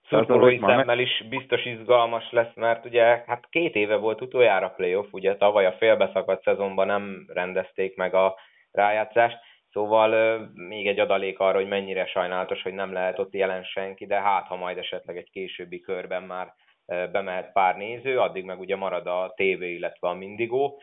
Szurkolói 0.08 0.58
szemmel 0.58 0.84
meg... 0.84 0.98
is 0.98 1.24
biztos 1.28 1.64
izgalmas 1.64 2.32
lesz, 2.32 2.54
mert 2.54 2.84
ugye 2.84 3.24
hát 3.26 3.46
két 3.50 3.74
éve 3.74 3.96
volt 3.96 4.20
utoljára 4.20 4.68
playoff, 4.68 5.06
ugye 5.10 5.36
tavaly 5.36 5.66
a 5.66 5.72
félbeszakadt 5.72 6.42
szezonban 6.42 6.86
nem 6.86 7.24
rendezték 7.28 7.96
meg 7.96 8.14
a 8.14 8.34
rájátszást, 8.70 9.38
szóval 9.74 10.38
még 10.54 10.86
egy 10.86 10.98
adalék 10.98 11.38
arra, 11.38 11.56
hogy 11.56 11.68
mennyire 11.68 12.06
sajnálatos, 12.06 12.62
hogy 12.62 12.74
nem 12.74 12.92
lehet 12.92 13.18
ott 13.18 13.32
jelen 13.32 13.64
senki, 13.64 14.06
de 14.06 14.20
hát 14.20 14.46
ha 14.46 14.56
majd 14.56 14.78
esetleg 14.78 15.16
egy 15.16 15.30
későbbi 15.30 15.80
körben 15.80 16.22
már 16.22 16.54
bemehet 16.86 17.52
pár 17.52 17.76
néző, 17.76 18.18
addig 18.18 18.44
meg 18.44 18.60
ugye 18.60 18.76
marad 18.76 19.06
a 19.06 19.32
TV, 19.36 19.62
illetve 19.62 20.08
a 20.08 20.14
Mindigó. 20.14 20.80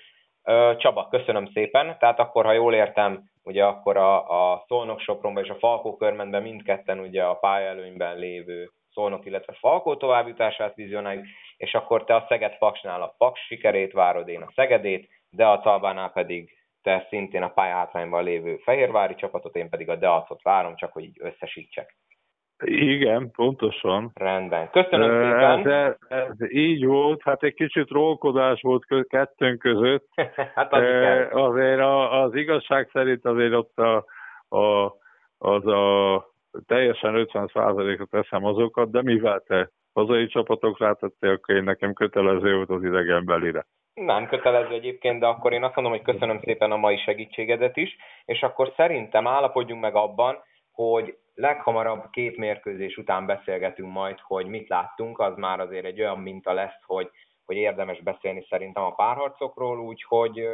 Csaba, 0.78 1.08
köszönöm 1.08 1.48
szépen. 1.54 1.98
Tehát 2.00 2.20
akkor, 2.20 2.46
ha 2.46 2.52
jól 2.52 2.74
értem, 2.74 3.24
ugye 3.44 3.66
akkor 3.66 3.98
a, 3.98 4.52
a 4.52 4.64
Szolnok 4.68 5.00
Sopronban 5.00 5.44
és 5.44 5.50
a 5.50 5.60
Falkó 5.60 5.96
körmentben 5.96 6.42
mindketten 6.42 7.00
ugye 7.00 7.24
a 7.24 7.36
pályaelőnyben 7.36 8.18
lévő 8.18 8.70
Szolnok, 8.94 9.26
illetve 9.26 9.54
Falkó 9.54 9.96
továbbjutását 9.96 10.76
vizionáljuk, 10.76 11.26
és 11.58 11.74
akkor 11.74 12.04
te 12.04 12.16
a 12.16 12.26
Szeged 12.28 12.58
Paksnál 12.58 13.02
a 13.02 13.16
Paks 13.18 13.46
sikerét 13.46 13.92
várod, 13.92 14.28
én 14.28 14.42
a 14.42 14.52
Szegedét, 14.56 15.10
de 15.30 15.46
a 15.46 15.60
Talbánál 15.60 16.12
pedig 16.12 16.61
te 16.82 17.06
szintén 17.10 17.42
a 17.42 17.50
pályahátrányban 17.50 18.24
lévő 18.24 18.58
Fehérvári 18.58 19.16
csapatot, 19.16 19.56
én 19.56 19.70
pedig 19.70 19.90
a 19.90 19.96
Deacot 19.96 20.42
várom, 20.42 20.76
csak 20.76 20.92
hogy 20.92 21.04
így 21.04 21.18
összesítsek. 21.20 21.96
Igen, 22.64 23.32
pontosan. 23.32 24.12
Rendben. 24.14 24.70
Köszönöm 24.70 25.10
szépen. 25.10 25.72
Ez, 25.72 25.96
ez 26.08 26.52
így 26.52 26.86
volt, 26.86 27.22
hát 27.24 27.44
egy 27.44 27.54
kicsit 27.54 27.90
rólkodás 27.90 28.62
volt 28.62 29.08
kettőnk 29.08 29.60
között. 29.60 30.08
hát 30.56 30.74
az 30.74 30.84
azért 31.32 31.80
a, 31.80 32.22
az 32.22 32.36
igazság 32.36 32.90
szerint 32.94 33.26
azért 33.26 33.54
ott 33.54 33.78
a, 33.78 34.06
a, 34.58 34.94
az 35.38 35.68
a 35.68 36.26
teljesen 36.66 37.28
50%-ot 37.34 38.10
teszem 38.10 38.46
azokat, 38.46 38.92
de 38.92 39.02
mivel 39.02 39.40
te 39.40 39.70
hazai 39.94 40.28
csapatok 40.28 40.80
rátettél, 40.80 41.30
akkor 41.30 41.56
én 41.56 41.64
nekem 41.64 41.94
kötelező 41.94 42.56
volt 42.56 42.70
az 42.70 42.84
idegenbelire. 42.84 43.66
Nem 44.06 44.28
kötelező 44.28 44.74
egyébként, 44.74 45.20
de 45.20 45.26
akkor 45.26 45.54
én 45.54 45.64
azt 45.64 45.76
mondom, 45.76 45.94
hogy 45.94 46.02
köszönöm 46.02 46.40
szépen 46.44 46.72
a 46.72 46.78
mai 46.78 46.98
segítségedet 46.98 47.78
is, 47.78 47.96
és 48.26 48.42
akkor 48.42 48.74
szerintem 48.76 49.28
állapodjunk 49.28 49.82
meg 49.82 49.96
abban, 49.96 50.44
hogy 50.72 51.18
leghamarabb 51.36 52.10
két 52.12 52.38
mérkőzés 52.38 52.98
után 52.98 53.26
beszélgetünk 53.26 53.92
majd, 53.92 54.20
hogy 54.20 54.46
mit 54.46 54.70
láttunk, 54.70 55.20
az 55.20 55.38
már 55.38 55.60
azért 55.60 55.86
egy 55.86 56.02
olyan 56.02 56.20
minta 56.20 56.54
lesz, 56.54 56.82
hogy, 56.86 57.10
hogy 57.46 57.56
érdemes 57.56 58.02
beszélni 58.02 58.46
szerintem 58.50 58.84
a 58.84 58.96
párharcokról, 58.96 59.80
úgyhogy 59.80 60.48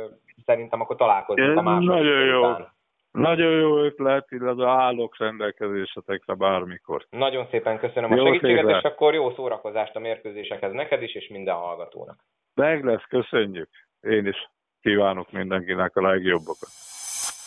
szerintem 0.46 0.82
akkor 0.82 0.96
találkozunk 0.96 1.58
a 1.58 1.62
második 1.62 1.90
Nagyon 1.90 2.26
jó. 2.26 2.40
Után. 2.40 2.76
Nagyon 3.12 3.52
jó 3.52 3.78
ötlet, 3.78 4.32
illetve 4.32 4.68
állok 4.68 5.18
rendelkezésetekre 5.18 6.34
bármikor. 6.34 7.06
Nagyon 7.10 7.48
szépen 7.50 7.80
köszönöm 7.80 8.12
jó 8.12 8.24
a 8.24 8.26
segítséget, 8.26 8.66
szépen. 8.66 8.78
és 8.78 8.84
akkor 8.84 9.14
jó 9.14 9.32
szórakozást 9.32 9.96
a 9.96 10.00
mérkőzésekhez 10.00 10.74
neked 10.74 11.02
is, 11.02 11.16
és 11.16 11.28
minden 11.28 11.56
hallgatónak. 11.56 12.20
Meg 12.58 12.84
lesz, 12.84 13.04
köszönjük. 13.10 13.70
Én 14.02 14.26
is 14.26 14.36
kívánok 14.82 15.32
mindenkinek 15.32 15.96
a 15.96 16.02
legjobbakat. 16.02 16.70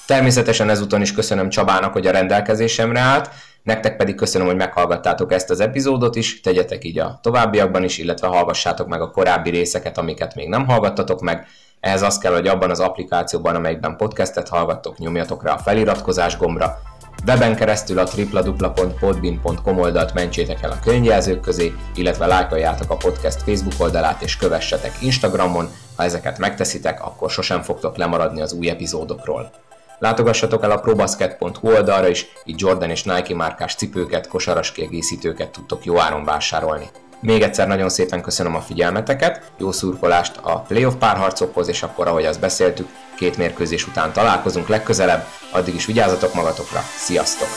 Természetesen 0.07 0.69
ezúton 0.69 1.01
is 1.01 1.13
köszönöm 1.15 1.49
Csabának, 1.49 1.93
hogy 1.93 2.07
a 2.07 2.11
rendelkezésemre 2.11 2.99
állt, 2.99 3.29
nektek 3.63 3.97
pedig 3.97 4.15
köszönöm, 4.15 4.47
hogy 4.47 4.57
meghallgattátok 4.57 5.33
ezt 5.33 5.51
az 5.51 5.61
epizódot 5.61 6.17
is, 6.17 6.41
tegyetek 6.41 6.85
így 6.85 6.99
a 6.99 7.19
továbbiakban 7.23 7.83
is, 7.85 7.99
illetve 7.99 8.27
hallgassátok 8.27 8.89
meg 8.89 9.01
a 9.01 9.11
korábbi 9.11 9.51
részeket, 9.51 9.99
amiket 9.99 10.35
még 10.35 10.49
nem 10.49 10.67
hallgattatok 10.67 11.21
meg. 11.21 11.47
Ehhez 11.81 12.03
az 12.03 12.19
kell, 12.19 12.33
hogy 12.33 12.47
abban 12.47 12.71
az 12.71 12.81
applikációban, 12.81 13.55
amelyikben 13.55 13.97
podcastet 13.97 14.49
hallgattok, 14.49 14.99
nyomjatok 14.99 15.43
rá 15.43 15.53
a 15.53 15.59
feliratkozás 15.59 16.37
gombra, 16.37 16.79
Weben 17.27 17.57
keresztül 17.57 17.99
a 17.99 18.09
www.podbean.com 18.17 19.79
oldalt 19.79 20.15
mentsétek 20.15 20.63
el 20.63 20.71
a 20.71 20.79
könyvjelzők 20.85 21.41
közé, 21.41 21.73
illetve 21.95 22.27
lájkoljátok 22.27 22.91
a 22.91 22.97
podcast 22.97 23.43
Facebook 23.43 23.81
oldalát 23.81 24.23
és 24.23 24.37
kövessetek 24.37 25.03
Instagramon, 25.03 25.69
ha 25.97 26.03
ezeket 26.03 26.39
megteszitek, 26.39 27.05
akkor 27.05 27.31
sosem 27.31 27.63
fogtok 27.63 27.97
lemaradni 27.97 28.41
az 28.41 28.53
új 28.53 28.69
epizódokról. 28.69 29.51
Látogassatok 29.99 30.63
el 30.63 30.71
a 30.71 30.81
probasket.hu 30.81 31.69
oldalra 31.69 32.09
is, 32.09 32.27
itt 32.45 32.61
Jordan 32.61 32.91
és 32.91 33.03
Nike 33.03 33.35
márkás 33.35 33.75
cipőket, 33.75 34.29
kosaras 34.29 34.73
kiegészítőket 34.73 35.51
tudtok 35.51 35.85
jó 35.85 35.99
áron 35.99 36.25
vásárolni. 36.25 36.91
Még 37.21 37.43
egyszer 37.43 37.67
nagyon 37.69 37.89
szépen 37.89 38.23
köszönöm 38.23 38.55
a 38.55 38.61
figyelmeteket, 38.61 39.53
jó 39.59 39.73
szurkolást 39.73 40.37
a 40.43 40.61
playoff 40.61 40.95
párharcokhoz, 40.95 41.69
és 41.69 41.83
akkor, 41.83 42.07
ahogy 42.07 42.25
azt 42.25 42.41
beszéltük, 42.41 42.89
két 43.17 43.37
mérkőzés 43.37 43.87
után 43.87 44.13
találkozunk 44.13 44.69
legközelebb, 44.69 45.27
addig 45.51 45.75
is 45.75 45.87
vigyázzatok 45.87 46.35
magatokra, 46.35 46.81
sziasztok! 46.97 47.49